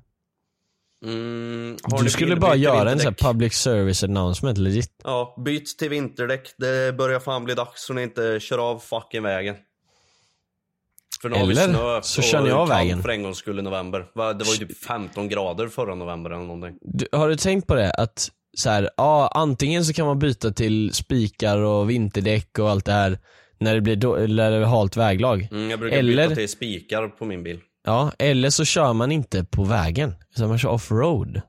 Mm, 1.05 1.77
Du 2.03 2.11
skulle 2.11 2.37
bara 2.37 2.55
göra 2.57 2.91
en 2.91 2.99
sån 2.99 3.15
här 3.21 3.33
public 3.33 3.55
service 3.55 4.05
announcement 4.05 4.59
legit. 4.59 4.91
Ja, 5.05 5.35
byt 5.45 5.79
till 5.79 5.89
vinterdäck. 5.89 6.55
Det 6.59 6.97
börjar 6.97 7.21
fan 7.21 7.45
bli 7.45 7.55
dags 7.55 7.85
så 7.87 7.93
ni 7.93 8.03
inte 8.03 8.41
kör 8.41 8.59
av 8.59 8.79
fucking 8.79 9.23
vägen. 9.23 9.55
För 11.23 11.29
nu 11.29 11.37
har 11.37 11.47
vi 11.47 11.55
snö 11.55 12.01
så 12.03 12.39
av 12.39 12.47
kallt 12.47 12.71
vägen. 12.71 13.03
för 13.03 13.09
en 13.09 13.23
gångs 13.23 13.39
skull 13.39 13.59
i 13.59 13.63
november. 13.63 13.99
Det 14.15 14.45
var 14.45 14.53
ju 14.61 14.67
typ 14.67 14.79
15 14.79 15.29
grader 15.29 15.69
förra 15.69 15.95
november 15.95 16.31
eller 16.31 16.45
någonting. 16.45 16.79
Du, 16.81 17.07
har 17.13 17.29
du 17.29 17.37
tänkt 17.37 17.67
på 17.67 17.75
det? 17.75 17.91
Att 17.91 18.31
så 18.57 18.71
här, 18.71 18.91
ja 18.97 19.33
antingen 19.35 19.85
så 19.85 19.93
kan 19.93 20.07
man 20.07 20.19
byta 20.19 20.51
till 20.51 20.93
spikar 20.93 21.59
och 21.59 21.91
vinterdäck 21.91 22.59
och 22.59 22.71
allt 22.71 22.85
det 22.85 22.93
här 22.93 23.19
när 23.59 23.75
det 23.75 23.81
blir 23.81 23.97
då, 23.97 24.15
eller 24.15 24.61
det 24.61 24.67
halt 24.67 24.97
väglag. 24.97 25.49
Mm, 25.51 25.71
jag 25.71 25.81
brukar 25.81 25.97
Eller- 25.97 26.23
byta 26.29 26.35
till 26.35 26.49
spikar 26.49 27.09
på 27.09 27.25
min 27.25 27.43
bil. 27.43 27.61
Ja, 27.85 28.13
eller 28.19 28.51
så 28.51 28.65
kör 28.65 28.93
man 28.93 29.13
inte 29.13 29.45
på 29.45 29.65
vägen, 29.65 30.15
utan 30.37 30.49
man 30.49 30.59
kör 30.59 30.69
offroad. 30.69 31.41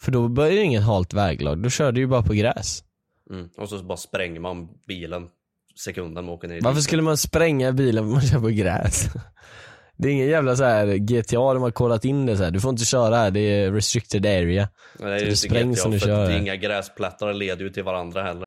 För 0.00 0.12
då 0.12 0.28
blir 0.28 0.50
det 0.50 0.62
inget 0.62 0.82
halt 0.84 1.14
väglag, 1.14 1.62
då 1.62 1.70
kör 1.70 1.92
du 1.92 2.00
ju 2.00 2.06
bara 2.06 2.22
på 2.22 2.32
gräs. 2.34 2.84
Mm. 3.30 3.48
Och 3.58 3.68
så 3.68 3.82
bara 3.82 3.96
spränger 3.98 4.40
man 4.40 4.68
bilen 4.88 5.28
sekunden 5.82 6.24
man 6.24 6.34
åker 6.34 6.48
ner 6.48 6.56
i 6.56 6.60
Varför 6.60 6.80
skulle 6.80 7.02
man 7.02 7.16
spränga 7.16 7.72
bilen 7.72 8.04
om 8.04 8.12
man 8.12 8.22
kör 8.22 8.40
på 8.40 8.48
gräs? 8.48 9.08
Det 9.96 10.08
är 10.08 10.12
ingen 10.12 10.28
jävla 10.28 10.56
så 10.56 10.64
här 10.64 10.86
GTA 10.96 11.54
de 11.54 11.62
har 11.62 11.70
kollat 11.70 12.04
in 12.04 12.26
det 12.26 12.36
så 12.36 12.44
här. 12.44 12.50
du 12.50 12.60
får 12.60 12.70
inte 12.70 12.84
köra 12.84 13.16
här, 13.16 13.30
det 13.30 13.40
är 13.40 13.72
restricted 13.72 14.26
area. 14.26 14.68
Nej, 14.98 15.10
det 15.10 15.14
är 15.14 15.18
så 15.18 15.24
ju 15.24 15.30
det 15.30 15.36
sprängs 15.36 15.76
GTA, 15.76 15.82
som 15.82 15.90
du 15.90 15.98
kör. 15.98 16.24
att 16.24 16.40
inga 16.40 16.56
gräsplättar 16.56 17.32
leder 17.32 17.64
ju 17.64 17.70
till 17.70 17.82
varandra 17.82 18.22
heller. 18.22 18.44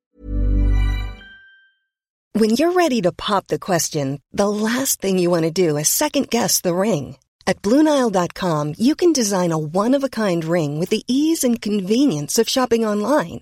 When 2.39 2.49
you're 2.49 2.73
ready 2.73 3.01
to 3.01 3.11
pop 3.11 3.47
the 3.47 3.59
question, 3.59 4.19
the 4.37 4.49
last 4.49 5.01
thing 5.01 5.19
you 5.19 5.31
want 5.31 5.55
to 5.55 5.61
do 5.69 5.77
is 5.79 5.87
second 5.87 6.29
guess 6.29 6.61
the 6.61 6.73
ring. 6.73 7.17
At 7.45 7.61
Bluenile.com, 7.61 8.73
you 8.77 8.95
can 8.95 9.13
design 9.13 9.51
a 9.51 9.57
one 9.57 9.97
of 9.97 10.03
a 10.03 10.09
kind 10.09 10.43
ring 10.43 10.79
with 10.79 10.89
the 10.89 11.03
ease 11.07 11.43
and 11.43 11.61
convenience 11.61 12.41
of 12.41 12.49
shopping 12.49 12.85
online. 12.85 13.41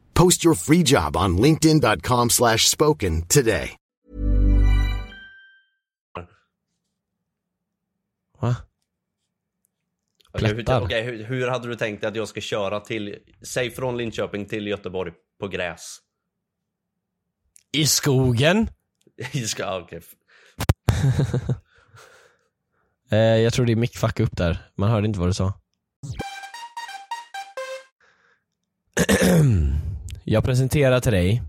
Post 0.13 0.45
your 0.45 0.55
free 0.55 0.83
job 0.83 1.17
on 1.17 1.37
linkedin.com 1.37 2.29
slash 2.29 2.57
spoken 2.69 3.21
today. 3.27 3.75
Va? 8.41 8.55
Okej, 10.33 10.47
hur, 10.47 10.55
Plättar. 10.55 10.81
okej, 10.81 11.03
hur, 11.03 11.23
hur 11.23 11.47
hade 11.47 11.67
du 11.67 11.75
tänkt 11.75 12.03
att 12.03 12.15
jag 12.15 12.27
ska 12.27 12.41
köra 12.41 12.79
till, 12.79 13.17
säg 13.41 13.71
från 13.71 13.97
Linköping 13.97 14.45
till 14.45 14.67
Göteborg 14.67 15.11
på 15.39 15.47
gräs? 15.47 15.97
I 17.71 17.87
skogen? 17.87 18.67
I 19.31 19.45
ja, 19.57 19.79
okej. 19.83 20.01
Eh, 23.13 23.17
jag 23.17 23.53
tror 23.53 23.65
det 23.65 23.71
är 23.71 23.75
mick 23.75 23.97
fuck 23.97 24.19
upp 24.19 24.37
där, 24.37 24.71
man 24.77 24.89
hörde 24.89 25.07
inte 25.07 25.19
vad 25.19 25.29
du 25.29 25.33
sa. 25.33 25.53
jag 30.23 30.43
presenterar 30.43 30.99
till 30.99 31.11
dig 31.11 31.41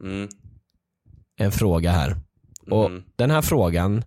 Mm. 0.00 0.28
en 1.36 1.52
fråga 1.52 1.90
här. 1.90 2.16
Och 2.70 2.90
Mhm. 2.90 3.04
den 3.16 3.30
här 3.30 3.42
frågan 3.42 4.04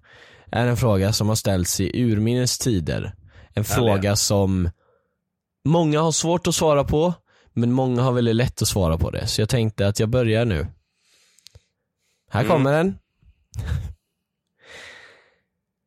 är 0.52 0.68
en 0.68 0.78
fråga 0.78 1.14
som 1.14 1.28
har 1.28 1.36
ställts 1.36 1.80
i 1.80 2.04
urminnes 2.04 2.58
tider. 2.58 3.16
En 3.54 3.64
fråga 3.64 4.16
som 4.16 4.70
många 5.66 6.02
har 6.02 6.12
svårt 6.12 6.48
att 6.48 6.56
svara 6.56 6.84
på, 6.84 7.14
men 7.54 7.72
många 7.72 8.02
har 8.02 8.12
väldigt 8.12 8.36
lätt 8.36 8.62
att 8.62 8.68
svara 8.68 8.98
på 8.98 9.12
det. 9.12 9.28
Så 9.28 9.42
jag 9.42 9.50
tänkte 9.50 9.88
att 9.88 10.00
jag 10.00 10.10
börjar 10.10 10.46
nu. 10.46 10.68
Här 12.30 12.42
Mm. 12.44 12.52
kommer 12.52 12.72
den. 12.74 12.98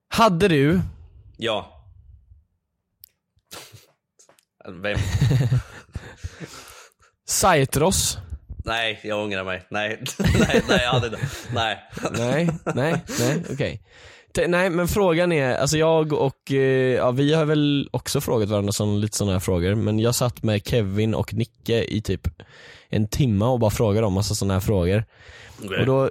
Hade 0.09 0.49
du 0.49 0.81
Ja. 1.37 1.85
Vem? 4.83 4.99
Saitros 7.33 8.19
Nej, 8.65 9.01
jag 9.05 9.23
ångrar 9.25 9.45
mig. 9.45 9.63
Nej, 9.71 10.03
nej, 10.19 10.63
nej, 10.69 10.81
jag 10.83 10.91
hade 10.91 11.07
inte. 11.07 11.19
Nej. 11.55 11.79
Nej, 12.13 12.49
nej, 12.75 13.05
nej, 13.21 13.43
okej. 13.53 13.83
Te- 14.35 14.49
Nej 14.49 14.71
men 14.71 14.89
frågan 14.89 15.33
är, 15.33 15.55
alltså 15.57 15.77
jag 15.79 16.13
och, 16.13 16.53
eh, 16.53 16.57
ja 16.97 17.11
vi 17.11 17.35
har 17.35 17.45
väl 17.45 17.89
också 17.93 18.21
frågat 18.21 18.49
varandra 18.49 18.73
sån, 18.73 19.01
lite 19.01 19.17
sådana 19.17 19.33
här 19.33 19.41
frågor, 19.41 19.75
men 19.75 19.99
jag 19.99 20.15
satt 20.15 20.43
med 20.43 20.67
Kevin 20.67 21.15
och 21.15 21.35
Nicke 21.35 21.85
i 21.85 22.03
typ 22.03 22.29
en 22.89 23.09
timma 23.09 23.49
och 23.51 23.59
bara 23.61 23.71
frågade 23.71 24.07
om 24.07 24.13
massa 24.13 24.35
sådana 24.35 24.55
här 24.55 24.61
frågor. 24.61 25.05
Och 25.81 25.87
då 25.87 26.11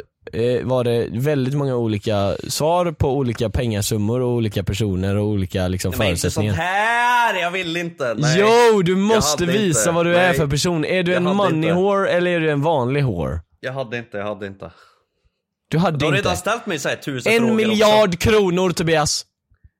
var 0.63 0.83
det 0.83 1.07
väldigt 1.11 1.53
många 1.53 1.75
olika 1.75 2.35
svar 2.47 2.91
på 2.91 3.17
olika 3.17 3.49
pengasummor 3.49 4.19
och 4.21 4.29
olika 4.29 4.63
personer 4.63 5.15
och 5.15 5.25
olika 5.25 5.67
liksom 5.67 5.93
Men 5.97 6.07
inte 6.07 6.19
sånt 6.21 6.33
förutsättningar. 6.33 6.53
här! 6.53 7.41
Jag 7.41 7.51
vill 7.51 7.77
inte. 7.77 8.13
Nej. 8.17 8.39
Jo, 8.73 8.81
du 8.81 8.95
måste 8.95 9.45
visa 9.45 9.79
inte. 9.79 9.91
vad 9.91 10.05
du 10.05 10.15
är 10.17 10.27
Nej. 10.27 10.37
för 10.37 10.47
person. 10.47 10.85
Är 10.85 11.03
du 11.03 11.11
Jag 11.11 11.17
en 11.17 11.35
money 11.35 11.55
inte. 11.69 11.73
whore 11.73 12.09
eller 12.09 12.31
är 12.31 12.39
du 12.39 12.51
en 12.51 12.61
vanlig 12.61 13.05
whore? 13.05 13.39
Jag 13.59 13.73
hade 13.73 13.97
inte, 13.97 14.17
jag 14.17 14.25
hade 14.25 14.47
inte. 14.47 14.71
Du 15.67 15.77
hade 15.77 15.97
Du 15.97 16.05
har 16.05 16.11
inte. 16.11 16.19
redan 16.21 16.37
ställt 16.37 16.65
mig 16.65 16.79
så 16.79 16.89
här 16.89 16.95
tusen 16.95 17.31
frågor 17.33 17.37
En 17.37 17.43
också. 17.43 17.67
miljard 17.67 18.19
kronor 18.19 18.69
Tobias! 18.71 19.25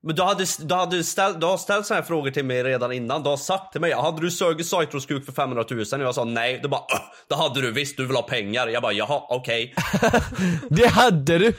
Men 0.04 0.16
du, 0.16 0.24
hade, 0.24 0.46
du, 0.60 0.76
hade 0.76 1.04
ställt, 1.04 1.40
du 1.40 1.46
har 1.46 1.58
ställt 1.58 1.86
så 1.86 1.94
här 1.94 2.02
frågor 2.02 2.32
till 2.32 2.46
mig 2.46 2.64
redan 2.64 2.92
innan. 2.92 3.24
Du 3.24 3.30
har 3.30 3.38
sagt 3.38 3.72
till 3.72 3.82
mig, 3.82 3.94
hade 3.94 4.22
du 4.22 4.32
sugit 4.32 4.68
Saitros 4.68 5.06
kuk 5.06 5.26
för 5.26 5.32
500 5.32 5.66
000? 5.70 5.80
Och 5.80 6.00
jag 6.00 6.16
sa 6.16 6.24
nej. 6.24 6.60
Du 6.64 6.68
bara, 6.70 6.82
"Åh, 6.82 7.02
det 7.30 7.36
hade 7.36 7.62
du 7.62 7.72
visst, 7.72 7.98
du 7.98 8.08
vill 8.08 8.16
ha 8.16 8.24
pengar. 8.24 8.68
Jag 8.68 8.82
bara, 8.84 8.94
jaha, 8.94 9.24
okej. 9.30 9.76
Det 10.70 10.88
hade 10.88 11.38
du! 11.38 11.54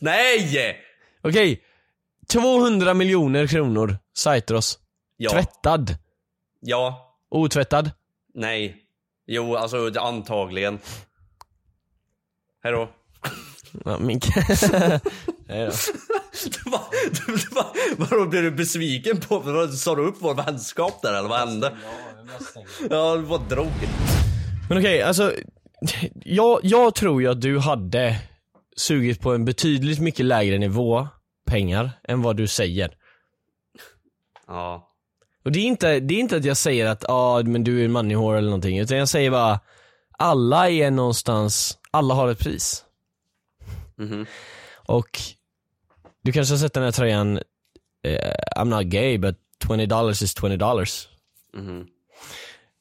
nej! 0.00 0.76
Okej, 1.22 1.62
200 2.28 2.94
miljoner 2.94 3.46
kronor, 3.46 3.96
Saitros. 4.16 4.78
Ja. 5.16 5.30
Tvättad. 5.30 5.94
Ja. 6.60 7.14
Otvättad. 7.30 7.90
Nej. 8.34 8.76
Jo, 9.26 9.56
alltså 9.56 9.90
antagligen. 9.98 10.78
Hejdå. 12.62 12.88
Ja, 13.84 13.98
min... 13.98 14.20
Nej 15.48 15.70
vadå, 17.96 18.26
blev 18.26 18.42
du 18.42 18.50
besviken 18.50 19.20
på 19.20 19.68
Sa 19.72 19.94
du 19.94 20.02
upp 20.06 20.16
vår 20.18 20.34
vänskap 20.34 21.02
där 21.02 21.14
eller 21.14 21.28
vad 21.28 21.38
hände? 21.38 21.76
Ja, 22.90 23.16
du 23.16 23.22
bara 23.22 23.38
drog. 23.38 23.72
Men 24.68 24.78
okej, 24.78 25.02
alltså. 25.02 25.34
Jag, 26.14 26.60
jag 26.62 26.94
tror 26.94 27.22
ju 27.22 27.28
att 27.28 27.40
du 27.40 27.58
hade 27.58 28.16
sugit 28.76 29.20
på 29.20 29.34
en 29.34 29.44
betydligt 29.44 30.00
mycket 30.00 30.26
lägre 30.26 30.58
nivå 30.58 31.08
pengar 31.46 31.90
än 32.08 32.22
vad 32.22 32.36
du 32.36 32.46
säger. 32.46 32.94
Ja. 34.46 34.94
Och 35.44 35.52
det 35.52 35.58
är 35.58 35.64
inte, 35.64 36.00
det 36.00 36.14
är 36.14 36.18
inte 36.18 36.36
att 36.36 36.44
jag 36.44 36.56
säger 36.56 36.86
att 36.86 37.04
ah, 37.08 37.42
men 37.42 37.64
du 37.64 37.80
är 37.80 37.84
en 37.84 37.92
money 37.92 38.16
whore 38.16 38.38
eller 38.38 38.48
någonting, 38.48 38.78
utan 38.78 38.98
jag 38.98 39.08
säger 39.08 39.30
bara 39.30 39.60
alla 40.18 40.70
är 40.70 40.90
någonstans, 40.90 41.78
alla 41.90 42.14
har 42.14 42.28
ett 42.28 42.38
pris. 42.38 42.84
Mhm. 43.98 44.26
Och 44.86 45.20
du 46.28 46.32
kanske 46.32 46.54
har 46.54 46.58
sett 46.58 46.72
den 46.72 46.82
här 46.82 46.92
tröjan, 46.92 47.36
eh, 48.04 48.34
I'm 48.56 48.64
not 48.64 48.84
gay 48.84 49.18
but 49.18 49.36
20 49.68 49.86
dollars 49.86 50.22
is 50.22 50.34
20 50.34 50.56
dollars. 50.56 51.08
Mhm. 51.54 51.86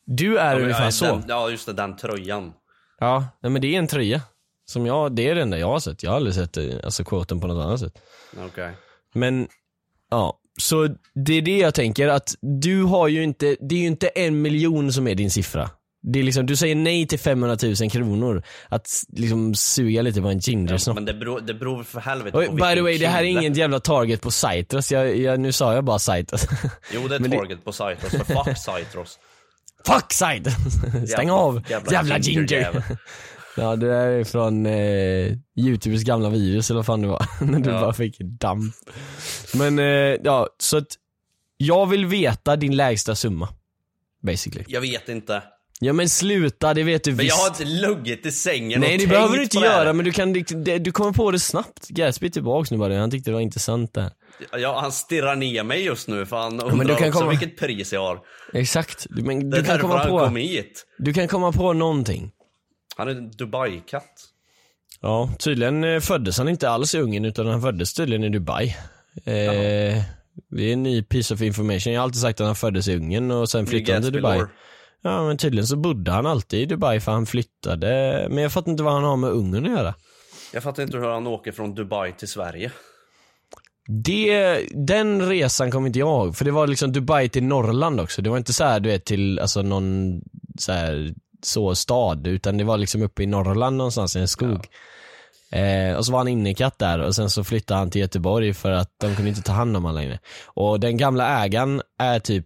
Du 0.05 0.38
är 0.38 0.55
Ja, 0.55 0.62
ungefär 0.62 0.83
ja, 0.86 0.91
så. 0.91 1.05
Den, 1.05 1.23
ja, 1.27 1.49
just 1.49 1.65
det, 1.65 1.73
den 1.73 1.95
tröjan. 1.97 2.53
Ja, 2.99 3.27
nej, 3.41 3.51
men 3.51 3.62
det 3.62 3.75
är 3.75 3.79
en 3.79 3.88
tröja. 3.88 4.21
Som 4.65 4.86
jag, 4.86 5.15
det 5.15 5.29
är 5.29 5.36
det 5.36 5.41
enda 5.41 5.57
jag 5.57 5.67
har 5.67 5.79
sett. 5.79 6.03
Jag 6.03 6.12
har 6.12 6.15
aldrig 6.15 6.36
sett 6.36 6.57
eh, 6.57 6.75
alltså, 6.83 7.03
quoten 7.03 7.39
på 7.39 7.47
något 7.47 7.65
annat 7.65 7.79
sätt. 7.79 8.01
Okej. 8.38 8.71
Men, 9.13 9.47
ja. 10.10 10.39
Så 10.60 10.88
det 11.25 11.33
är 11.33 11.41
det 11.41 11.57
jag 11.57 11.73
tänker 11.73 12.07
att 12.07 12.36
du 12.41 12.83
har 12.83 13.07
ju 13.07 13.23
inte, 13.23 13.57
det 13.60 13.75
är 13.75 13.79
ju 13.79 13.88
inte 13.88 14.07
en 14.07 14.41
miljon 14.41 14.93
som 14.93 15.07
är 15.07 15.15
din 15.15 15.31
siffra. 15.31 15.69
Det 16.01 16.19
är 16.19 16.23
liksom, 16.23 16.45
du 16.45 16.55
säger 16.55 16.75
nej 16.75 17.07
till 17.07 17.19
500 17.19 17.57
000 17.81 17.89
kronor. 17.91 18.43
Att 18.69 18.89
liksom 19.10 19.55
suga 19.55 20.01
lite 20.01 20.21
på 20.21 20.27
en 20.27 20.39
gingersnopp. 20.39 20.95
Men 20.95 21.05
det 21.05 21.13
beror, 21.13 21.41
det 21.41 21.53
beror 21.53 21.83
för 21.83 21.99
helvete 21.99 22.38
Oj, 22.38 22.47
på 22.47 22.53
by 22.53 22.62
the 22.75 22.81
way, 22.81 22.97
det 22.97 23.07
här 23.07 23.23
är 23.23 23.27
inget 23.27 23.57
jävla 23.57 23.79
target 23.79 24.21
på 24.21 24.31
Citrus. 24.31 24.91
Jag, 24.91 25.17
jag, 25.17 25.39
nu 25.39 25.51
sa 25.51 25.73
jag 25.73 25.83
bara 25.83 25.99
Citrus. 25.99 26.41
Jo, 26.93 27.07
det 27.07 27.15
är 27.15 27.19
Men 27.19 27.31
det- 27.31 27.38
target 27.38 27.65
på 27.65 27.71
Citrus, 27.71 28.12
för 28.12 28.43
fuck 28.43 28.57
Citrus. 28.57 29.19
Fuck 29.88 30.13
Citrus! 30.13 30.53
Stäng 31.10 31.27
Jävla- 31.27 31.33
av! 31.33 31.63
jävla 31.69 31.91
Jävla, 31.91 32.17
ginger 32.19 32.47
ginger! 32.47 32.83
ja 33.57 33.75
det 33.75 33.88
där 33.88 34.07
är 34.07 34.23
från 34.23 34.65
eh, 34.65 35.33
Youtubers 35.55 36.03
gamla 36.03 36.29
virus 36.29 36.69
eller 36.69 36.77
vad 36.77 36.86
fan 36.86 37.01
det 37.01 37.07
var. 37.07 37.25
När 37.41 37.60
du 37.60 37.69
Ja. 37.69 37.81
bara 37.81 37.93
fick 37.93 38.19
damp. 38.19 38.75
Men 39.53 39.79
eh, 39.79 39.86
ja, 40.23 40.47
så 40.60 40.77
att 40.77 40.88
jag 41.57 41.86
vill 41.86 42.05
veta 42.05 42.55
din 42.55 42.75
lägsta 42.75 43.15
summa. 43.15 43.49
Basically. 44.23 44.65
Jag 44.67 44.81
vet 44.81 45.10
inte. 45.10 45.43
Ja 45.79 45.93
men 45.93 46.09
sluta, 46.09 46.73
det 46.73 46.83
vet 46.83 47.03
du 47.03 47.11
Men 47.11 47.25
jag 47.25 47.35
visst. 47.35 47.37
har 47.41 47.47
inte 47.47 47.65
luggit 47.87 48.25
i 48.25 48.31
sängen 48.31 48.79
Nej 48.81 48.93
och 48.93 48.99
det 49.01 49.07
behöver 49.07 49.37
du 49.37 49.43
inte 49.43 49.57
göra 49.57 49.93
men 49.93 50.05
du 50.05 50.11
kan, 50.11 50.33
det- 50.33 50.77
du 50.79 50.91
kommer 50.91 51.11
på 51.11 51.31
det 51.31 51.39
snabbt. 51.39 51.87
Gatsby 51.87 52.27
är 52.27 52.31
tillbaks 52.31 52.71
nu 52.71 52.77
bara, 52.77 52.99
han 52.99 53.11
tyckte 53.11 53.29
det 53.29 53.33
var 53.33 53.41
intressant 53.41 53.93
det. 53.93 54.11
Ja, 54.57 54.79
han 54.81 54.91
stirrar 54.91 55.35
ner 55.35 55.63
mig 55.63 55.85
just 55.85 56.07
nu 56.07 56.25
för 56.25 56.37
han 56.37 56.51
undrar 56.53 56.75
men 56.75 56.87
du 56.87 56.95
kan 56.95 57.07
också 57.07 57.19
komma- 57.19 57.29
vilket 57.29 57.57
pris 57.57 57.93
jag 57.93 58.01
har. 58.01 58.19
Exakt, 58.53 59.07
du, 59.09 59.23
men, 59.23 59.49
Det 59.49 59.57
du 59.57 59.63
kan 59.63 59.79
komma 59.79 60.05
på, 60.05 60.25
hit. 60.27 60.85
du 60.97 61.13
kan 61.13 61.27
komma 61.27 61.51
på 61.51 61.73
någonting. 61.73 62.31
Han 62.97 63.07
är 63.07 63.11
en 63.11 63.31
Dubai-katt. 63.31 64.03
Ja, 65.01 65.29
tydligen 65.39 65.83
eh, 65.83 65.99
föddes 65.99 66.37
han 66.37 66.49
inte 66.49 66.69
alls 66.69 66.95
i 66.95 66.99
Ungern 66.99 67.25
utan 67.25 67.47
han 67.47 67.61
föddes 67.61 67.93
tydligen 67.93 68.23
i 68.23 68.29
Dubai. 68.29 68.67
Eh, 69.25 70.03
det 70.51 70.63
är 70.69 70.73
en 70.73 70.83
ny 70.83 71.03
piece 71.03 71.33
of 71.33 71.41
information. 71.41 71.93
Jag 71.93 71.99
har 72.01 72.03
alltid 72.03 72.21
sagt 72.21 72.41
att 72.41 72.45
han 72.47 72.55
föddes 72.55 72.87
i 72.87 72.95
Ungern 72.95 73.31
och 73.31 73.49
sen 73.49 73.67
flyttade 73.67 73.93
han 73.93 74.03
till 74.03 74.13
Dubai. 74.13 74.37
lore. 74.37 74.49
Ja 75.08 75.28
men 75.28 75.38
tydligen 75.38 75.67
så 75.67 75.76
bodde 75.76 76.12
han 76.12 76.26
alltid 76.26 76.60
i 76.62 76.65
Dubai 76.65 77.00
för 77.00 77.12
han 77.12 77.26
flyttade, 77.26 77.88
men 78.30 78.43
jag 78.43 78.52
fattar 78.52 78.72
inte 78.72 78.84
vad 78.84 78.93
han 78.93 79.04
har 79.04 79.17
med 79.17 79.30
Ungern 79.30 79.65
att 79.65 79.72
göra. 79.72 79.93
Jag 80.54 80.63
fattar 80.63 80.84
inte 80.84 80.98
hur 80.98 81.08
han 81.08 81.28
åker 81.28 81.52
från 81.52 81.76
Dubai 81.76 82.13
till 82.13 82.28
Sverige. 82.28 82.72
Det, 83.88 84.60
den 84.72 85.30
resan 85.30 85.72
kommer 85.72 85.88
inte 85.88 86.00
jag 86.00 86.08
ihåg, 86.08 86.36
för 86.36 86.46
det 86.46 86.52
var 86.52 86.67
liksom 86.67 86.91
Dubai 86.91 87.30
till 87.30 87.43
Norrland 87.43 88.00
också. 88.00 88.22
Det 88.22 88.30
var 88.30 88.38
inte 88.38 88.54
så 88.54 88.63
här, 88.63 88.80
du 88.80 88.89
vet 88.89 89.06
till 89.06 89.39
alltså 89.39 89.62
någon 89.62 90.22
så 90.60 90.72
här, 90.72 91.13
så 91.41 91.76
stad, 91.76 92.28
utan 92.28 92.58
det 92.58 92.63
var 92.63 92.78
liksom 92.78 93.02
uppe 93.02 93.24
i 93.24 93.26
Norrland 93.26 93.78
någonstans 93.78 94.15
i 94.15 94.20
en 94.20 94.28
skog. 94.28 94.67
Eh, 95.52 95.98
och 95.98 96.06
så 96.06 96.12
var 96.12 96.20
han 96.20 96.28
innekatt 96.28 96.80
där 96.80 97.00
och 97.00 97.15
sen 97.15 97.30
så 97.30 97.43
flyttade 97.43 97.80
han 97.80 97.89
till 97.89 98.02
Göteborg 98.02 98.54
för 98.54 98.72
att 98.72 98.91
de 98.98 99.15
kunde 99.15 99.30
inte 99.30 99.41
ta 99.41 99.52
hand 99.52 99.78
om 99.78 99.84
honom 99.84 100.02
längre. 100.02 100.20
Och 100.46 100.80
den 100.80 100.98
gamla 100.98 101.43
ägaren 101.43 101.82
är 102.00 102.20
typ 102.20 102.46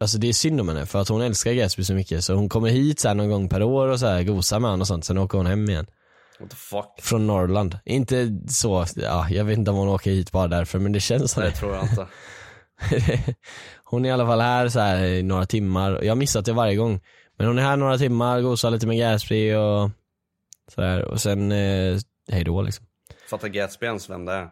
Alltså 0.00 0.18
det 0.18 0.28
är 0.28 0.32
synd 0.32 0.60
om 0.60 0.68
henne 0.68 0.86
för 0.86 1.00
att 1.00 1.08
hon 1.08 1.22
älskar 1.22 1.52
Gatsby 1.52 1.84
så 1.84 1.94
mycket 1.94 2.24
så 2.24 2.34
hon 2.34 2.48
kommer 2.48 2.68
hit 2.68 3.00
så 3.00 3.14
någon 3.14 3.30
gång 3.30 3.48
per 3.48 3.62
år 3.62 3.88
och 3.88 4.00
så 4.00 4.06
här 4.06 4.22
gosar 4.22 4.60
med 4.60 4.70
honom 4.70 4.80
och 4.80 4.86
sånt, 4.86 5.04
sen 5.04 5.18
åker 5.18 5.38
hon 5.38 5.46
hem 5.46 5.68
igen. 5.68 5.86
What 6.40 6.50
the 6.50 6.56
fuck? 6.56 7.00
Från 7.00 7.26
Norrland. 7.26 7.78
Inte 7.84 8.38
så, 8.48 8.86
ja, 8.96 9.26
jag 9.30 9.44
vet 9.44 9.58
inte 9.58 9.70
om 9.70 9.76
hon 9.76 9.88
åker 9.88 10.10
hit 10.10 10.32
bara 10.32 10.48
därför 10.48 10.78
men 10.78 10.92
det 10.92 11.00
känns 11.00 11.32
som 11.32 11.42
Det 11.42 11.50
tror 11.50 11.74
jag 11.74 11.84
inte. 11.84 12.06
hon 13.84 14.04
är 14.04 14.08
i 14.08 14.12
alla 14.12 14.26
fall 14.26 14.40
här 14.40 14.68
så 14.68 14.80
här 14.80 15.04
i 15.04 15.22
några 15.22 15.46
timmar, 15.46 16.00
jag 16.02 16.10
har 16.10 16.16
missat 16.16 16.44
det 16.44 16.52
varje 16.52 16.76
gång. 16.76 17.00
Men 17.38 17.46
hon 17.46 17.58
är 17.58 17.62
här 17.62 17.76
några 17.76 17.98
timmar, 17.98 18.40
gosar 18.40 18.70
lite 18.70 18.86
med 18.86 18.98
Gatsby 18.98 19.54
och 19.54 19.90
sådär 20.74 21.04
och 21.04 21.20
sen 21.20 21.52
eh, 21.52 21.98
hej 22.32 22.44
då 22.44 22.62
liksom. 22.62 22.86
Fattar 23.30 23.48
Gatsby 23.48 23.86
ens 23.86 24.10
vem 24.10 24.24
det 24.24 24.32
är? 24.32 24.48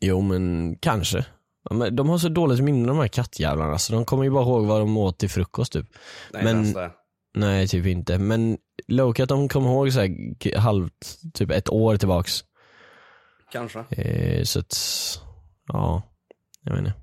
Jo 0.00 0.20
men 0.20 0.76
kanske. 0.80 1.24
Men 1.70 1.96
De 1.96 2.08
har 2.08 2.18
så 2.18 2.28
dåligt 2.28 2.60
minne 2.60 2.88
de 2.88 2.98
här 2.98 3.08
kattjävlarna 3.08 3.78
så 3.78 3.92
de 3.92 4.04
kommer 4.04 4.24
ju 4.24 4.30
bara 4.30 4.42
ihåg 4.42 4.66
vad 4.66 4.80
de 4.80 4.96
åt 4.96 5.18
till 5.18 5.30
frukost 5.30 5.72
typ. 5.72 5.86
Nej, 6.32 6.44
Men- 6.44 6.72
det. 6.72 6.90
Nej 7.34 7.68
typ 7.68 7.86
inte, 7.86 8.18
men 8.18 8.58
Loki 8.88 9.22
att 9.22 9.28
de 9.28 9.48
kommer 9.48 9.70
ihåg 9.70 9.92
så 9.92 10.00
här, 10.00 10.58
halvt, 10.58 11.18
typ 11.34 11.50
ett 11.50 11.68
år 11.68 11.96
tillbaks. 11.96 12.44
Kanske. 13.52 13.78
Eh, 13.90 14.42
så 14.44 14.58
att, 14.60 14.76
ja, 15.68 16.02
jag 16.62 16.72
vet 16.72 16.78
inte. 16.78 16.94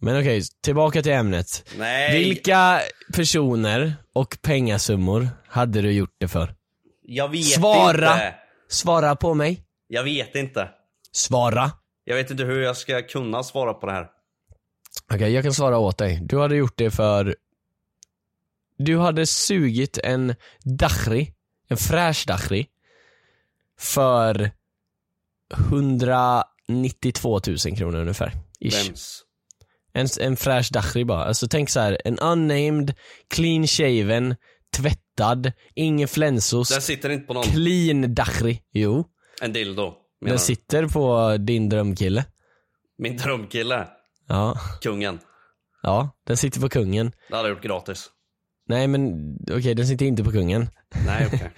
Men 0.00 0.20
okej, 0.20 0.42
tillbaka 0.62 1.02
till 1.02 1.12
ämnet. 1.12 1.70
Nej, 1.78 2.18
Vilka 2.24 2.80
personer 3.14 3.94
och 4.12 4.38
pengasummor 4.42 5.28
hade 5.46 5.82
du 5.82 5.92
gjort 5.92 6.14
det 6.18 6.28
för? 6.28 6.54
jag 7.02 7.28
vet 7.28 7.44
Svara. 7.44 8.12
inte. 8.12 8.34
Svara 8.68 9.16
på 9.16 9.34
mig. 9.34 9.64
Jag 9.88 10.04
vet 10.04 10.34
inte. 10.34 10.68
Svara. 11.12 11.70
Jag 12.04 12.16
vet 12.16 12.30
inte 12.30 12.44
hur 12.44 12.60
jag 12.60 12.76
ska 12.76 13.02
kunna 13.02 13.42
svara 13.42 13.74
på 13.74 13.86
det 13.86 13.92
här. 13.92 14.08
Okej, 15.14 15.32
jag 15.32 15.44
kan 15.44 15.54
svara 15.54 15.78
åt 15.78 15.98
dig. 15.98 16.20
Du 16.22 16.38
hade 16.38 16.56
gjort 16.56 16.74
det 16.76 16.90
för... 16.90 17.36
Du 18.78 18.98
hade 18.98 19.26
sugit 19.26 19.98
en 19.98 20.34
dachri, 20.64 21.32
en 21.68 21.76
fräsch 21.76 22.24
dachri, 22.26 22.66
för 23.78 24.50
192 25.54 27.40
000 27.46 27.58
kronor 27.76 27.98
ungefär. 28.00 28.32
Ish. 28.60 28.86
Vems? 28.88 29.20
En, 29.92 30.06
en 30.20 30.36
fräsch 30.36 30.70
dachri 30.72 31.04
bara. 31.04 31.24
Alltså 31.24 31.48
tänk 31.48 31.70
så 31.70 31.80
här, 31.80 31.98
en 32.04 32.18
unnamed, 32.18 32.94
clean 33.28 33.66
shaven, 33.66 34.34
tvättad, 34.76 35.52
ingen 35.74 36.08
flänsost, 36.08 36.72
Den 36.72 36.82
sitter 36.82 37.10
inte 37.10 37.26
på 37.26 37.34
någon. 37.34 37.44
clean 37.44 38.14
dachri. 38.14 38.62
Jo, 38.72 39.04
En 39.42 39.52
dildo. 39.52 39.94
Den 40.20 40.38
sitter 40.38 40.86
på 40.88 41.36
din 41.40 41.68
drömkille. 41.68 42.24
Min 42.98 43.16
drömkille. 43.16 43.88
Ja, 44.28 44.58
Kungen. 44.82 45.18
ja, 45.82 46.10
den 46.26 46.36
sitter 46.36 46.60
på 46.60 46.68
kungen. 46.68 47.12
Det 47.28 47.36
hade 47.36 47.48
jag 47.48 47.54
gjort 47.56 47.64
gratis. 47.64 48.10
Nej 48.68 48.86
men 48.88 49.34
okej, 49.50 49.74
den 49.74 49.86
sitter 49.86 50.06
inte 50.06 50.24
på 50.24 50.30
kungen. 50.30 50.68
Nej 51.06 51.26
okej. 51.26 51.50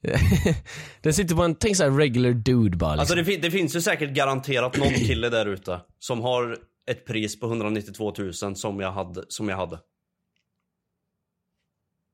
den 1.02 1.14
sitter 1.14 1.34
på 1.34 1.42
en, 1.42 1.54
tänk 1.54 1.76
såhär 1.76 1.90
regular 1.90 2.30
dude 2.32 2.76
bara 2.76 2.90
liksom. 2.94 3.00
Alltså 3.00 3.14
det, 3.14 3.24
fin- 3.24 3.40
det 3.40 3.50
finns 3.50 3.76
ju 3.76 3.80
säkert 3.80 4.10
garanterat 4.10 4.76
någon 4.76 4.88
kille 4.94 5.28
där 5.28 5.46
ute 5.46 5.80
som 5.98 6.20
har 6.20 6.58
ett 6.90 7.06
pris 7.06 7.40
på 7.40 7.46
192 7.46 8.14
000 8.42 8.56
som 8.56 8.80
jag 8.80 8.92
hade. 8.92 9.24
Som 9.28 9.48
jag 9.48 9.56
hade. 9.56 9.78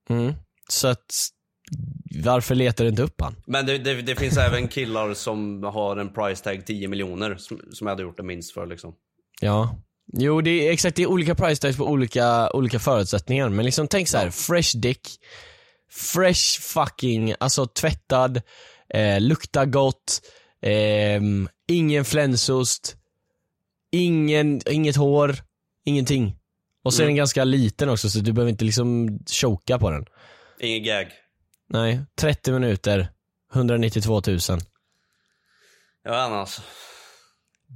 mm. 0.09 0.35
Så 0.69 0.89
att, 0.89 1.13
varför 2.25 2.55
letar 2.55 2.85
du 2.85 2.91
inte 2.91 3.03
upp 3.03 3.21
han? 3.21 3.37
Men 3.47 3.67
det, 3.67 3.79
det, 3.79 4.03
det 4.03 4.17
finns 4.17 4.37
även 4.37 4.69
killar 4.69 5.15
som 5.15 5.63
har 5.63 5.97
en 5.97 6.13
price 6.13 6.45
tag 6.45 6.67
10 6.67 6.89
miljoner 6.89 7.37
som, 7.37 7.61
som 7.73 7.87
jag 7.87 7.93
hade 7.93 8.03
gjort 8.03 8.17
det 8.17 8.23
minst 8.23 8.53
för 8.53 8.67
liksom. 8.67 8.95
Ja. 9.41 9.79
Jo 10.13 10.41
det 10.41 10.51
är 10.51 10.73
exakt, 10.73 10.97
det 10.97 11.03
är 11.03 11.07
olika 11.07 11.35
price 11.35 11.63
tags 11.63 11.77
på 11.77 11.85
olika, 11.85 12.51
olika 12.51 12.79
förutsättningar. 12.79 13.49
Men 13.49 13.65
liksom 13.65 13.89
tänk 13.89 14.09
så 14.09 14.19
här: 14.19 14.31
fresh 14.31 14.77
dick, 14.77 15.09
fresh 15.91 16.61
fucking, 16.61 17.35
alltså 17.41 17.67
tvättad, 17.67 18.43
eh, 18.95 19.21
luktar 19.21 19.67
gott, 19.67 20.21
ehm, 20.63 21.49
ingen 21.69 22.05
flänsost, 22.05 22.97
ingen, 23.93 24.61
inget 24.71 24.97
hår, 24.97 25.37
ingenting. 25.85 26.37
Och 26.85 26.95
så 26.95 27.03
är 27.03 27.07
den 27.07 27.17
ganska 27.17 27.45
liten 27.45 27.89
också 27.89 28.11
så 28.11 28.19
du 28.19 28.33
behöver 28.33 28.51
inte 28.51 28.65
liksom 28.65 29.19
choka 29.41 29.79
på 29.79 29.91
den. 29.91 30.05
Ingen 30.61 30.85
gag. 30.85 31.07
Nej, 31.75 32.01
30 32.21 32.53
minuter, 32.53 33.09
192 33.55 34.13
000. 34.13 34.23
Jag 34.27 34.31
vet 34.37 34.61
inte 36.05 36.13
alltså. 36.13 36.63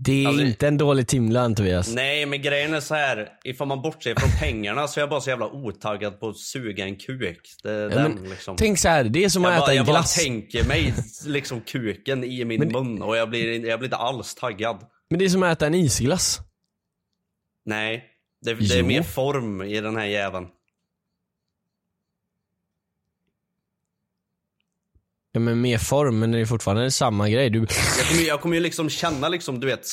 Det 0.04 0.24
är 0.24 0.28
Alltså- 0.28 0.42
inte 0.44 0.68
en 0.68 0.78
dålig 0.78 1.08
timlön 1.08 1.54
Tobias. 1.54 1.94
Nej 1.94 2.26
men 2.26 2.42
grejen 2.42 2.74
är 2.74 2.80
så 2.80 2.94
här. 2.94 3.28
ifall 3.44 3.68
man 3.68 3.82
bortser 3.82 4.14
från 4.14 4.30
pengarna 4.40 4.88
så 4.88 5.00
är 5.00 5.02
jag 5.02 5.10
bara 5.10 5.20
så 5.20 5.30
jävla 5.30 5.46
otaggad 5.46 6.20
på 6.20 6.28
att 6.28 6.36
suga 6.38 6.84
en 6.84 6.96
kuk. 6.96 7.40
Det 7.62 7.70
Ja, 7.72 7.88
den 7.88 8.12
men 8.14 8.30
liksom. 8.30 8.56
Tänk 8.56 8.78
så 8.78 8.88
här, 8.88 9.04
det 9.04 9.24
är 9.24 9.28
som 9.28 9.44
att 9.44 9.48
jag 9.50 9.56
äta 9.56 9.64
bara, 9.66 9.70
en 9.70 9.76
jag 9.76 9.86
bara 9.86 9.92
glass. 9.92 10.14
tänker 10.24 10.64
mig 10.68 10.94
liksom 11.26 11.60
kuken 11.60 12.24
i 12.24 12.44
min 12.44 12.60
Men- 12.60 12.72
mun 12.72 13.02
och 13.02 13.16
jag 13.16 13.30
blir, 13.30 13.66
jag 13.66 13.78
blir 13.78 13.86
inte 13.86 13.96
alls 13.96 14.34
taggad. 14.34 14.80
Men 15.10 15.18
det 15.18 15.24
är 15.24 15.28
som 15.28 15.42
att 15.42 15.52
äta 15.52 15.66
en 15.66 15.74
isglass. 15.74 16.40
Nej, 17.64 18.04
det, 18.44 18.54
det 18.54 18.78
är 18.78 18.82
mer 18.82 19.02
form 19.02 19.62
i 19.62 19.80
den 19.80 19.96
här 19.96 20.06
jäveln. 20.06 20.46
Ja 25.32 25.40
men 25.40 25.60
mer 25.60 25.78
form, 25.78 26.18
men 26.18 26.32
det 26.32 26.40
är 26.40 26.46
fortfarande 26.46 26.90
samma 26.90 27.28
grej. 27.28 27.50
Du, 27.50 27.58
Jag 27.98 28.08
kommer, 28.08 28.28
jag 28.28 28.40
kommer 28.40 28.54
ju 28.56 28.62
liksom 28.62 28.90
känna 28.90 29.28
liksom, 29.28 29.60
du 29.60 29.66
vet, 29.66 29.86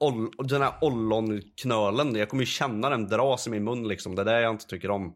oll, 0.00 0.30
den 0.48 0.62
här 0.62 0.72
ollonknölen. 0.80 2.14
Jag 2.14 2.28
kommer 2.28 2.42
ju 2.42 2.46
känna 2.46 2.90
den 2.90 3.08
dras 3.08 3.46
i 3.46 3.50
min 3.50 3.64
mun 3.64 3.88
liksom. 3.88 4.14
Det 4.14 4.22
är 4.22 4.26
det 4.26 4.40
jag 4.40 4.50
inte 4.54 4.66
tycker 4.66 4.90
om. 4.90 5.12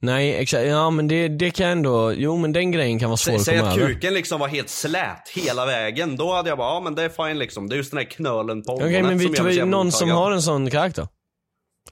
nej 0.00 0.34
exakt, 0.34 0.66
ja 0.66 0.90
men 0.90 1.08
det, 1.08 1.28
det 1.28 1.50
kan 1.50 1.68
ändå, 1.68 2.12
jo 2.12 2.36
men 2.36 2.52
den 2.52 2.70
grejen 2.70 2.98
kan 2.98 3.10
vara 3.10 3.16
svår 3.16 3.32
Sä, 3.32 3.36
att 3.38 3.44
säg 3.44 3.58
komma 3.58 3.70
att 3.70 3.78
över. 3.78 3.92
kuken 3.92 4.14
liksom 4.14 4.40
var 4.40 4.48
helt 4.48 4.68
slät 4.68 5.28
hela 5.34 5.66
vägen. 5.66 6.16
Då 6.16 6.32
hade 6.32 6.48
jag 6.48 6.58
bara, 6.58 6.74
ja 6.74 6.80
men 6.80 6.94
det 6.94 7.02
är 7.02 7.08
fine 7.28 7.38
liksom. 7.38 7.68
Det 7.68 7.74
är 7.74 7.76
just 7.76 7.90
den 7.90 7.98
här 7.98 8.10
knölen 8.10 8.62
på 8.62 8.72
Okej 8.72 8.86
ollonet 8.86 9.06
men 9.06 9.18
vi 9.18 9.36
tar 9.36 9.66
någon 9.66 9.92
som 9.92 10.10
har 10.10 10.32
en 10.32 10.42
sån 10.42 10.70
karaktär. 10.70 11.08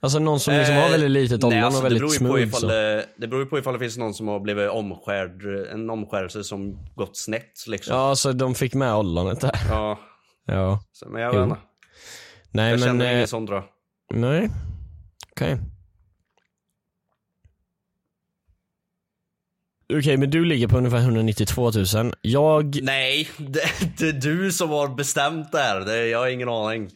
Alltså 0.00 0.18
någon 0.18 0.40
som 0.40 0.54
liksom 0.54 0.74
har 0.76 0.84
Eh, 0.84 0.90
väldigt 0.90 1.10
litet 1.10 1.42
nej, 1.42 1.60
alltså, 1.60 1.80
och 1.80 1.84
väldigt 1.86 2.12
smooth 2.12 2.42
ifall 2.42 2.60
så. 2.60 2.66
det, 2.66 3.06
det 3.16 3.28
beror 3.28 3.42
ju 3.42 3.48
på 3.48 3.58
ifall 3.58 3.72
det 3.72 3.78
finns 3.78 3.96
någon 3.98 4.14
som 4.14 4.28
har 4.28 4.40
blivit 4.40 4.70
omskärd, 4.70 5.42
en 5.72 5.90
omskärelse 5.90 6.44
som 6.44 6.78
gått 6.94 7.16
snett 7.16 7.66
liksom. 7.66 7.96
Ja 7.96 8.16
så 8.16 8.32
de 8.32 8.54
fick 8.54 8.74
med 8.74 8.94
ollonet 8.94 9.40
där. 9.40 9.50
Ja, 9.68 9.98
Ja. 10.46 10.80
så, 10.92 11.08
men 11.08 11.22
jag 11.22 11.32
vet 11.32 11.42
inte. 11.42 11.56
Nej 12.50 12.70
Jag 12.70 12.80
men, 12.80 12.88
känner 12.88 13.04
eh, 13.06 13.12
ingen 13.16 13.28
sån 13.28 13.46
jag. 13.46 13.64
nej. 14.14 14.50
Okej. 15.32 15.58
Okej 19.98 20.16
men 20.16 20.30
du 20.30 20.44
ligger 20.44 20.68
på 20.68 20.78
ungefär 20.78 20.98
192 20.98 21.70
000. 21.94 22.14
Jag, 22.22 22.78
Nej, 22.82 23.28
det, 23.38 23.62
det 23.98 24.08
är 24.08 24.12
du 24.12 24.52
som 24.52 24.70
har 24.70 24.88
bestämt 24.88 25.52
det 25.52 25.58
här. 25.58 25.80
Det, 25.80 26.06
jag 26.08 26.18
har 26.18 26.28
ingen 26.28 26.48
aning. 26.48 26.90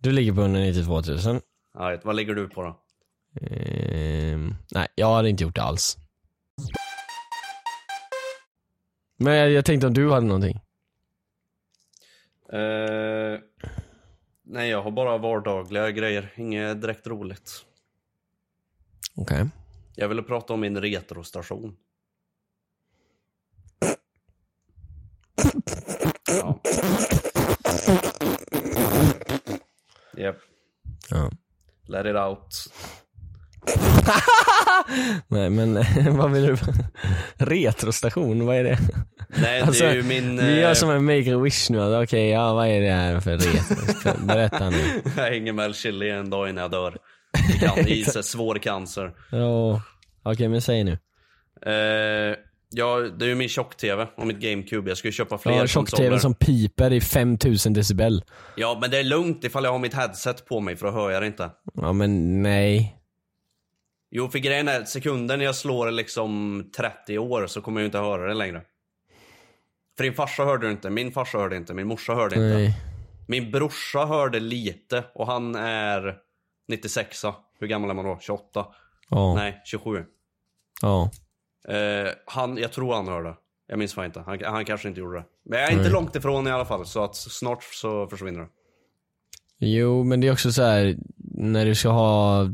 du 0.00 0.12
ligger 0.12 0.32
på 0.32 0.40
192 0.40 1.00
000. 1.00 1.40
Vet, 1.78 2.04
vad 2.04 2.16
ligger 2.16 2.34
du 2.34 2.48
på 2.48 2.62
då? 2.62 2.80
Ehm, 3.40 4.54
nej, 4.70 4.88
jag 4.94 5.14
hade 5.14 5.28
inte 5.28 5.44
gjort 5.44 5.54
det 5.54 5.62
alls. 5.62 5.96
Men 9.18 9.34
jag, 9.34 9.50
jag 9.50 9.64
tänkte 9.64 9.86
om 9.86 9.94
du 9.94 10.10
hade 10.10 10.26
någonting. 10.26 10.60
Eh, 12.52 13.40
nej, 14.42 14.70
jag 14.70 14.82
har 14.82 14.90
bara 14.90 15.18
vardagliga 15.18 15.90
grejer. 15.90 16.32
Inget 16.36 16.80
direkt 16.80 17.06
roligt. 17.06 17.64
Okej. 19.14 19.48
Jag 19.94 20.08
ville 20.08 20.22
prata 20.22 20.52
om 20.52 20.60
min 20.60 20.80
retrostation. 20.80 21.76
Ja. 26.26 26.60
Japp. 30.16 30.36
Ja. 31.10 31.30
Let 31.88 32.06
it 32.06 32.16
out. 32.16 32.66
Nej 35.28 35.50
men 35.50 35.74
vad 36.16 36.30
vill 36.32 36.46
du? 36.46 36.56
Retrostation, 37.44 38.46
vad 38.46 38.56
är 38.56 38.64
det? 38.64 38.78
Nej, 39.42 39.60
Alltså, 39.60 39.84
det 39.84 39.90
är 39.90 39.94
ju 39.94 40.02
min... 40.02 40.36
Vi 40.36 40.60
gör 40.60 40.68
eh, 40.68 40.74
som 40.74 40.90
en 40.90 41.04
make 41.04 41.34
a 41.34 41.38
wish 41.38 41.70
nu, 41.70 41.80
Alltså, 41.80 42.02
okej 42.02 42.28
ja 42.30 42.54
vad 42.54 42.66
är 42.68 42.80
det 42.80 42.90
här 42.92 43.20
för 43.20 43.36
retro? 43.38 44.26
Berätta 44.26 44.70
nu. 44.70 45.02
Jag 45.16 45.24
hänger 45.24 45.52
med 45.52 45.74
chili 45.74 46.10
en 46.10 46.30
dag 46.30 46.48
innan 46.48 46.62
jag 46.62 46.70
dör. 46.70 46.96
I, 47.86 48.04
can- 48.04 48.22
svår 48.22 48.54
cancer. 48.58 49.12
Ja, 49.30 49.82
okej 50.22 50.48
men 50.48 50.62
säg 50.62 50.84
nu. 50.84 50.92
Eh, 51.66 52.36
Ja, 52.70 52.96
det 52.96 53.24
är 53.24 53.28
ju 53.28 53.34
min 53.34 53.48
tjock-tv 53.48 54.08
och 54.16 54.26
mitt 54.26 54.38
GameCube. 54.38 54.90
Jag 54.90 54.98
ska 54.98 55.08
ju 55.08 55.12
köpa 55.12 55.38
fler 55.38 55.52
Ja, 55.52 55.66
tjock-tv 55.66 56.18
som 56.18 56.34
piper 56.34 56.92
i 56.92 57.00
5000 57.00 57.72
decibel. 57.72 58.24
Ja, 58.56 58.78
men 58.80 58.90
det 58.90 58.98
är 58.98 59.04
lugnt 59.04 59.44
ifall 59.44 59.64
jag 59.64 59.72
har 59.72 59.78
mitt 59.78 59.94
headset 59.94 60.46
på 60.46 60.60
mig 60.60 60.76
för 60.76 60.86
då 60.86 60.92
hör 60.92 61.10
jag 61.10 61.22
det 61.22 61.26
inte. 61.26 61.50
Ja 61.74 61.92
men 61.92 62.42
nej. 62.42 62.96
Jo, 64.10 64.28
för 64.28 64.38
grejen 64.38 64.68
är, 64.68 64.84
sekunden 64.84 65.40
jag 65.40 65.54
slår 65.56 65.90
liksom 65.90 66.64
30 66.76 67.18
år 67.18 67.46
så 67.46 67.60
kommer 67.60 67.80
jag 67.80 67.82
ju 67.82 67.86
inte 67.86 67.98
höra 67.98 68.28
det 68.28 68.34
längre. 68.34 68.62
För 69.96 70.04
din 70.04 70.14
farsa 70.14 70.44
hörde 70.44 70.66
det 70.66 70.72
inte, 70.72 70.90
min 70.90 71.12
farsa 71.12 71.38
hörde 71.38 71.56
inte, 71.56 71.74
min 71.74 71.86
morsa 71.86 72.14
hörde 72.14 72.34
inte. 72.34 72.46
nej. 72.56 72.80
Min 73.28 73.50
brorsa 73.50 74.04
hörde 74.04 74.40
lite 74.40 75.04
och 75.14 75.26
han 75.26 75.54
är 75.54 76.14
96 76.68 77.24
Hur 77.60 77.66
gammal 77.66 77.90
är 77.90 77.94
man 77.94 78.04
då? 78.04 78.18
28? 78.20 78.66
Ja. 79.10 79.34
Nej, 79.34 79.62
27. 79.64 80.04
Ja. 80.82 81.10
Eh, 81.68 82.12
han, 82.26 82.56
jag 82.56 82.72
tror 82.72 82.94
han 82.94 83.08
hörde. 83.08 83.36
Jag 83.66 83.78
minns 83.78 83.94
fan 83.94 84.04
inte. 84.04 84.20
Han, 84.20 84.44
han 84.44 84.64
kanske 84.64 84.88
inte 84.88 85.00
gjorde 85.00 85.18
det. 85.18 85.24
Men 85.42 85.58
jag 85.58 85.72
är 85.72 85.78
inte 85.78 85.90
långt 85.90 86.16
ifrån 86.16 86.46
i 86.46 86.50
alla 86.50 86.64
fall, 86.64 86.86
så 86.86 87.04
att 87.04 87.16
snart 87.16 87.64
så 87.64 88.08
försvinner 88.08 88.40
det. 88.40 88.48
Jo 89.58 90.04
men 90.04 90.20
det 90.20 90.28
är 90.28 90.32
också 90.32 90.52
så 90.52 90.62
här 90.62 90.96
när 91.18 91.66
du 91.66 91.74
ska 91.74 91.88
ha 91.88 92.48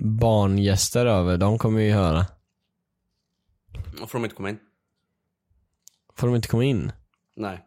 barngäster 0.00 1.06
över, 1.06 1.36
de 1.36 1.58
kommer 1.58 1.80
ju 1.80 1.92
höra. 1.92 2.26
Och 4.02 4.10
får 4.10 4.18
de 4.18 4.24
inte 4.24 4.36
komma 4.36 4.50
in? 4.50 4.58
Får 6.14 6.26
de 6.26 6.36
inte 6.36 6.48
komma 6.48 6.64
in? 6.64 6.92
Nej. 7.34 7.64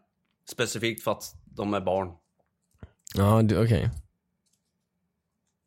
Specifikt 0.50 1.04
för 1.04 1.10
att 1.12 1.34
de 1.44 1.74
är 1.74 1.80
barn. 1.80 2.12
Ja, 3.14 3.42
okej. 3.42 3.90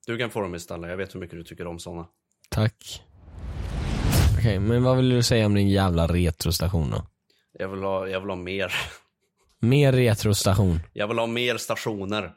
Du 0.06 0.18
kan 0.18 0.30
få 0.30 0.42
dem 0.42 0.56
istället, 0.56 0.90
jag 0.90 0.98
vet 0.98 1.16
hur 1.16 1.20
mycket 1.20 1.38
du 1.38 1.44
tycker 1.44 1.68
om 1.68 1.80
såna. 1.80 2.08
Tack. 2.50 3.04
Okej, 4.44 4.60
men 4.60 4.84
vad 4.84 4.98
vill 4.98 5.10
du 5.10 5.24
säga 5.24 5.46
om 5.46 5.56
din 5.56 5.70
jävla 5.70 6.08
retrostation 6.08 6.92
då? 6.92 7.08
Jag 7.60 7.70
vill 7.70 7.84
ha, 7.84 8.08
jag 8.08 8.20
vill 8.20 8.30
ha 8.30 8.36
mer. 8.36 8.74
Mer 9.60 9.92
retrostation. 9.92 10.80
Jag 10.94 11.08
vill 11.08 11.20
ha 11.20 11.28
mer 11.28 11.58
stationer. 11.58 12.34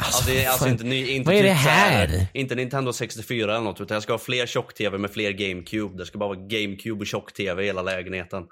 Alltså, 0.00 0.30
det 0.30 0.44
är, 0.44 0.48
alltså 0.48 0.64
fan. 0.64 0.72
inte, 0.72 0.84
ny, 0.84 1.08
inte 1.08 1.26
Vad 1.26 1.34
är 1.34 1.42
typ 1.42 1.50
det 1.50 1.62
så 1.62 1.68
här? 1.68 2.26
Inte 2.34 2.54
Nintendo 2.54 2.92
64 2.92 3.54
eller 3.54 3.64
något, 3.64 3.80
utan 3.80 3.94
jag 3.94 4.02
ska 4.02 4.12
ha 4.12 4.18
fler 4.18 4.46
tjock-tv 4.46 4.98
med 4.98 5.10
fler 5.10 5.30
GameCube. 5.30 5.98
Det 5.98 6.06
ska 6.06 6.18
bara 6.18 6.28
vara 6.28 6.38
GameCube 6.38 7.00
och 7.00 7.06
tjock-tv 7.06 7.62
i 7.62 7.66
hela 7.66 7.82
lägenheten. 7.82 8.46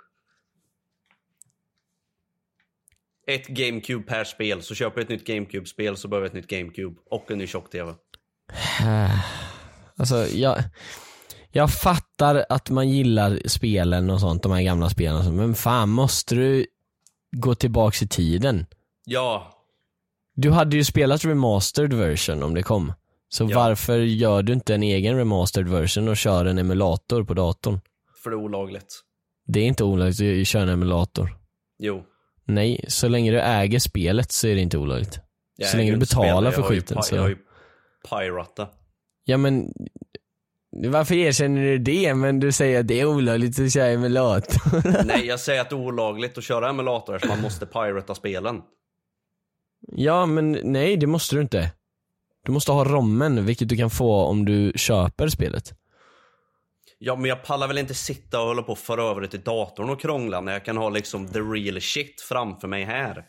Ett 3.27 3.49
GameCube 3.49 4.05
per 4.05 4.25
spel, 4.25 4.63
så 4.63 4.75
köper 4.75 5.01
jag 5.01 5.05
ett 5.05 5.11
nytt 5.11 5.27
GameCube-spel 5.27 5.97
så 5.97 6.09
behöver 6.09 6.27
jag 6.27 6.37
ett 6.37 6.43
nytt 6.43 6.59
GameCube 6.59 7.01
och 7.11 7.31
en 7.31 7.39
ny 7.39 7.47
tjock-tv. 7.47 7.95
Alltså 9.97 10.27
jag, 10.27 10.63
jag 11.53 11.71
fattar 11.71 12.47
att 12.49 12.71
man 12.71 12.89
gillar 12.89 13.41
spelen 13.47 14.11
och 14.11 14.21
sånt, 14.21 14.43
de 14.43 14.53
här 14.53 14.63
gamla 14.63 14.89
spelen 14.91 15.17
och 15.19 15.25
sånt, 15.25 15.37
men 15.37 15.55
fan 15.55 15.89
måste 15.89 16.35
du 16.35 16.67
gå 17.37 17.55
tillbaks 17.55 18.03
i 18.03 18.09
tiden? 18.09 18.67
Ja, 19.05 19.59
Du 20.35 20.51
hade 20.51 20.77
ju 20.77 20.85
spelat 20.85 21.25
remastered 21.25 21.93
version 21.93 22.43
om 22.43 22.55
det 22.55 22.63
kom. 22.63 22.93
Så 23.29 23.45
Ja. 23.51 23.59
varför 23.59 23.99
gör 23.99 24.43
du 24.43 24.53
inte 24.53 24.75
en 24.75 24.83
egen 24.83 25.17
remastered 25.17 25.69
version 25.69 26.09
och 26.09 26.17
kör 26.17 26.45
en 26.45 26.59
emulator 26.59 27.25
på 27.25 27.35
datorn? 27.35 27.81
för 28.23 28.31
det 28.31 28.35
är 28.37 28.39
olagligt. 28.39 29.01
Det 29.47 29.61
är 29.61 29.65
inte 29.67 29.85
olagligt 29.85 30.41
att 30.43 30.47
köra 30.47 30.63
en 30.63 30.69
emulator. 30.69 31.37
Jo. 31.79 32.03
Nej, 32.45 32.85
så 32.89 33.09
länge 33.09 33.31
du 33.31 33.41
äger 33.41 33.79
spelet 33.79 34.33
så 34.33 34.47
är 34.49 34.55
det 34.55 34.61
inte 34.61 34.79
olagligt. 34.79 35.21
jag 35.57 35.69
så 35.69 35.77
länge 35.77 35.93
du 35.93 35.97
betalar 35.99 36.45
jag 36.45 36.55
för 36.55 36.63
ju 36.63 36.69
skiten 36.69 37.03
så... 37.03 37.15
Jag 37.15 37.23
har 37.23 37.29
ju 37.29 37.37
piratat. 38.11 38.73
Ja 39.25 39.37
men, 39.37 39.73
varför 40.73 41.15
erkänner 41.15 41.63
du 41.63 41.79
det 41.79 42.15
men 42.15 42.41
du 42.41 42.53
säger 42.53 42.81
att 42.81 42.89
det 42.89 43.01
är 43.01 43.05
olagligt 43.05 43.59
att 43.59 43.73
köra 43.73 43.87
emulator? 43.87 45.05
Nej, 45.07 45.27
jag 45.27 45.41
säger 45.41 45.61
att 45.61 45.71
det 45.71 45.77
är 45.77 45.81
olagligt 45.81 46.39
att 46.39 46.45
köra 46.45 46.71
emulator 46.71 47.19
så 47.19 47.27
man 47.27 47.41
måste 47.41 47.67
pirata 47.67 48.15
spelen. 48.15 48.61
ja 49.93 50.27
men 50.27 50.59
nej 50.63 50.97
det 50.97 51.07
måste 51.07 51.37
du 51.37 51.43
inte. 51.43 51.73
Du 52.45 52.53
måste 52.53 52.73
ha 52.73 52.85
rommen, 52.85 53.47
vilket 53.47 53.69
du 53.69 53.77
kan 53.77 53.91
få 53.91 54.25
om 54.25 54.45
du 54.45 54.73
köper 54.77 55.29
spelet. 55.29 55.73
Ja, 56.99 57.17
men 57.17 57.25
jag 57.25 57.45
pallar 57.45 57.69
väl 57.69 57.79
inte 57.79 57.95
sitta 57.95 58.41
och 58.41 58.47
hålla 58.47 58.63
på 58.63 58.73
och 58.73 58.79
föra 58.79 59.03
över 59.03 59.21
det 59.21 59.29
till 59.29 59.41
datorn 59.43 59.91
och 59.91 60.01
krångla 60.01 60.41
när 60.41 60.53
jag 60.53 60.65
kan 60.65 60.77
ha 60.77 60.89
liksom 60.89 61.29
the 61.29 61.39
real 61.39 61.81
shit 61.81 62.21
framför 62.21 62.69
mig 62.69 62.85
här. 62.85 63.25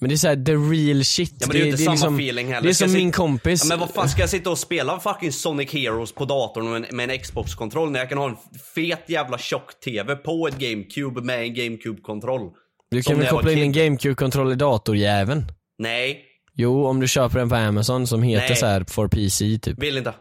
Men 0.00 0.08
det 0.08 0.14
är 0.14 0.16
såhär 0.16 0.44
the 0.44 0.52
real 0.52 1.04
shit. 1.04 1.34
Ja, 1.38 1.46
men 1.46 1.56
det 1.56 1.62
är 1.62 1.64
ju 1.64 1.70
inte 1.70 1.82
samma 1.82 1.92
liksom, 1.92 2.14
feeling 2.14 2.46
heller. 2.46 2.62
Det 2.62 2.68
är 2.68 2.74
Ska 2.74 2.84
som 2.84 2.92
min 2.92 3.12
kompis. 3.12 3.64
Ja, 3.64 3.68
men 3.68 3.78
vad 3.78 3.90
fan 3.90 4.08
ska 4.08 4.20
jag 4.20 4.30
sitta 4.30 4.50
och 4.50 4.58
spela 4.58 5.00
fucking 5.00 5.32
Sonic 5.32 5.72
Heroes 5.72 6.12
på 6.12 6.24
datorn 6.24 6.70
med 6.70 6.84
en, 6.90 6.96
med 6.96 7.10
en 7.10 7.18
Xbox-kontroll 7.18 7.90
när 7.90 8.00
jag 8.00 8.08
kan 8.08 8.18
ha 8.18 8.28
en 8.28 8.36
fet 8.74 9.04
jävla 9.06 9.38
tjock-TV 9.38 10.16
på 10.16 10.48
ett 10.48 10.58
GameCube 10.58 11.20
med 11.20 11.42
en 11.42 11.54
GameCube-kontroll? 11.54 12.50
du 12.90 13.02
kan 13.02 13.18
väl 13.18 13.26
koppla 13.28 13.52
in 13.52 13.58
en. 13.58 13.72
GameCube-kontroll 13.72 14.52
i 14.52 14.54
datorjäveln? 14.54 15.44
Nej, 15.78 16.26
Jo, 16.54 16.86
om 16.86 17.00
du 17.00 17.08
köper 17.08 17.38
den 17.38 17.48
på 17.48 17.54
Amazon 17.54 18.06
som 18.06 18.22
heter 18.22 18.48
Nej. 18.48 18.56
så 18.56 18.66
här 18.66 18.84
for 18.88 19.08
PC 19.08 19.58
typ. 19.58 19.82
vill 19.82 19.98
inte. 19.98 20.14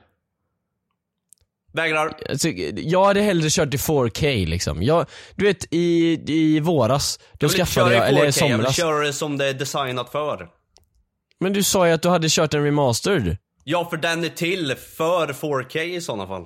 Vägrar. 1.73 2.17
Alltså, 2.29 2.47
jag 2.75 3.05
hade 3.05 3.21
hellre 3.21 3.49
kört 3.49 3.73
i 3.73 3.77
4K 3.77 4.47
liksom. 4.47 4.83
Jag, 4.83 5.05
du 5.35 5.45
vet 5.45 5.73
i, 5.73 6.19
i 6.27 6.59
våras, 6.59 7.19
då 7.39 7.45
Jag 7.45 7.51
skaffade 7.51 7.93
jag, 7.95 8.03
i 8.03 8.05
4K, 8.05 8.07
eller 8.07 8.17
i 8.17 8.19
jag 8.19 8.25
vill 8.25 8.33
somras. 8.33 8.75
köra 8.77 8.99
det 9.05 9.13
som 9.13 9.37
det 9.37 9.45
är 9.45 9.53
designat 9.53 10.11
för. 10.11 10.47
Men 11.39 11.53
du 11.53 11.63
sa 11.63 11.87
ju 11.87 11.93
att 11.93 12.01
du 12.01 12.09
hade 12.09 12.27
kört 12.29 12.53
en 12.53 12.63
remastered. 12.63 13.37
Ja, 13.63 13.87
för 13.89 13.97
den 13.97 14.23
är 14.23 14.29
till 14.29 14.75
för 14.97 15.27
4K 15.27 15.81
i 15.83 16.01
sådana 16.01 16.27
fall. 16.27 16.45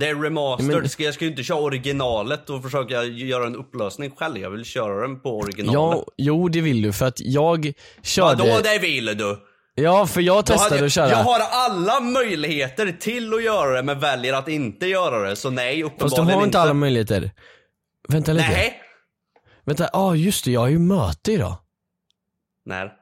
Det 0.00 0.08
är 0.08 0.14
remastered. 0.14 0.74
Men- 0.82 0.90
jag 0.98 1.14
ska 1.14 1.24
ju 1.24 1.30
inte 1.30 1.42
köra 1.42 1.58
originalet 1.58 2.50
och 2.50 2.62
försöka 2.62 3.02
göra 3.04 3.46
en 3.46 3.56
upplösning 3.56 4.10
själv. 4.10 4.38
Jag 4.38 4.50
vill 4.50 4.64
köra 4.64 5.00
den 5.00 5.20
på 5.20 5.38
originalet. 5.38 5.98
Ja, 6.06 6.12
jo 6.16 6.48
det 6.48 6.60
vill 6.60 6.82
du 6.82 6.92
för 6.92 7.06
att 7.06 7.20
jag 7.20 7.72
körde... 8.02 8.42
Vadå 8.42 8.60
det 8.62 8.78
vill 8.78 9.06
du? 9.06 9.38
Ja, 9.74 10.06
för 10.06 10.20
jag 10.20 10.46
testade 10.46 10.76
jag, 10.76 10.86
att 10.86 10.92
köra. 10.92 11.08
jag 11.08 11.16
har 11.16 11.40
alla 11.50 12.00
möjligheter 12.00 12.92
till 13.00 13.34
att 13.34 13.44
göra 13.44 13.76
det 13.76 13.82
men 13.82 14.00
väljer 14.00 14.34
att 14.34 14.48
inte 14.48 14.86
göra 14.86 15.28
det. 15.28 15.36
Så 15.36 15.50
nej, 15.50 15.82
Fast 15.82 15.98
du 15.98 16.04
uppenbarligen 16.04 16.38
har 16.38 16.46
inte 16.46 16.60
alla 16.60 16.74
möjligheter. 16.74 17.30
Vänta 18.08 18.32
lite. 18.32 18.48
Nej. 18.48 18.78
Vänta, 19.64 19.88
ja 19.92 19.98
ah, 19.98 20.14
just 20.14 20.44
det, 20.44 20.50
jag 20.50 20.60
har 20.60 20.68
ju 20.68 20.78
möte 20.78 21.32
idag. 21.32 21.56
När? 22.64 22.92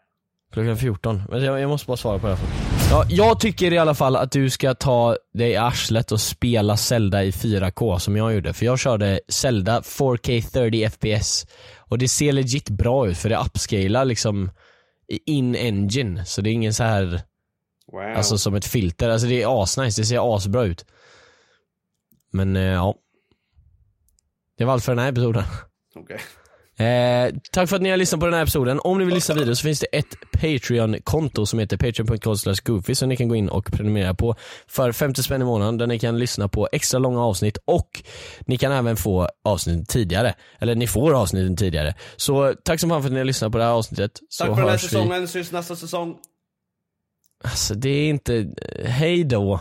Klockan 0.53 0.77
14. 0.77 1.23
Men 1.29 1.45
jag, 1.45 1.61
jag 1.61 1.69
måste 1.69 1.87
bara 1.87 1.97
svara 1.97 2.19
på 2.19 2.27
det 2.27 2.35
här. 2.35 2.47
Ja, 2.91 3.05
jag 3.09 3.41
tycker 3.41 3.73
i 3.73 3.79
alla 3.79 3.95
fall 3.95 4.17
att 4.17 4.33
du 4.33 4.51
ska 4.51 4.75
ta 4.75 5.17
dig 5.35 5.51
i 5.51 5.57
arslet 5.57 6.13
och 6.13 6.21
spela 6.21 6.77
Zelda 6.77 7.25
i 7.25 7.31
4K 7.31 7.99
som 7.99 8.17
jag 8.17 8.35
gjorde. 8.35 8.53
För 8.53 8.67
jag 8.67 8.79
körde 8.79 9.21
Zelda 9.29 9.81
4K 9.81 10.53
30 10.53 10.91
FPS. 10.91 11.47
Och 11.79 11.99
det 11.99 12.09
ser 12.09 12.33
legit 12.33 12.69
bra 12.69 13.09
ut 13.09 13.19
för 13.19 13.29
det 13.29 13.37
upscalar 13.37 14.05
liksom 14.05 14.51
i 15.11 15.21
in-engine. 15.27 16.25
Så 16.25 16.41
det 16.41 16.51
är 16.51 16.53
ingen 16.53 16.75
så 16.75 16.83
här 16.85 17.23
Wow. 17.93 18.03
alltså 18.17 18.39
som 18.39 18.55
ett 18.55 18.67
filter. 18.67 19.09
Alltså 19.11 19.27
det 19.27 19.43
är 19.43 19.63
asnice, 19.63 20.01
det 20.01 20.07
ser 20.07 20.37
asbra 20.37 20.63
ut. 20.65 20.85
Men 22.33 22.57
eh, 22.57 22.63
ja. 22.63 22.95
Det 24.57 24.65
var 24.65 24.73
allt 24.73 24.85
för 24.85 24.93
den 24.95 24.99
här 25.05 25.13
episoden. 25.13 25.45
Okej. 25.95 26.21
Eh, 26.81 27.35
tack 27.53 27.69
för 27.69 27.77
att 27.77 27.83
ni 27.83 27.91
har 27.91 27.97
lyssnat 27.97 28.21
på 28.21 28.27
den 28.27 28.35
här 28.35 28.43
episoden. 28.43 28.81
Om 28.85 28.99
ni 28.99 29.05
vill 29.05 29.15
lyssna 29.15 29.35
vidare 29.35 29.57
så 29.57 29.63
finns 29.63 29.81
det 29.81 29.87
ett 29.87 30.17
Patreon-konto 30.33 31.47
som 31.47 31.59
heter 31.59 31.77
patreon.com 31.77 32.55
goofy 32.65 32.95
som 32.95 33.09
ni 33.09 33.17
kan 33.17 33.29
gå 33.29 33.37
in 33.37 33.49
och 33.49 33.73
prenumerera 33.73 34.15
på 34.15 34.35
för 34.67 34.93
50 34.93 35.23
spänn 35.23 35.43
i 35.43 35.45
månaden 35.45 35.79
där 35.79 35.87
ni 35.87 35.99
kan 35.99 36.19
lyssna 36.19 36.49
på 36.49 36.69
extra 36.73 36.99
långa 36.99 37.21
avsnitt 37.21 37.59
och 37.65 38.03
ni 38.47 38.57
kan 38.59 38.73
även 38.73 38.97
få 38.97 39.29
avsnitten 39.45 39.87
tidigare. 39.87 40.35
Eller 40.59 40.75
ni 40.75 40.87
får 40.87 41.15
avsnitten 41.15 41.57
tidigare. 41.57 41.95
Så 42.17 42.55
tack 42.65 42.81
så 42.81 42.87
mycket 42.87 43.03
för 43.03 43.09
att 43.09 43.13
ni 43.13 43.19
har 43.19 43.25
lyssnat 43.25 43.53
på 43.53 43.59
det 43.59 43.65
här 43.65 43.73
avsnittet. 43.73 44.13
Så 44.29 44.45
Tack 44.45 44.55
för 44.55 44.57
den 44.57 44.65
här 44.65 44.71
hörs 44.71 44.85
vi. 44.85 44.89
säsongen. 44.89 45.29
Syns 45.29 45.53
nästa 45.53 45.77
säsong. 45.77 46.17
Alltså 47.45 47.75
det 47.75 47.91
är 47.91 48.09
inte, 48.09 48.47
hej 48.85 49.25
då. 49.25 49.61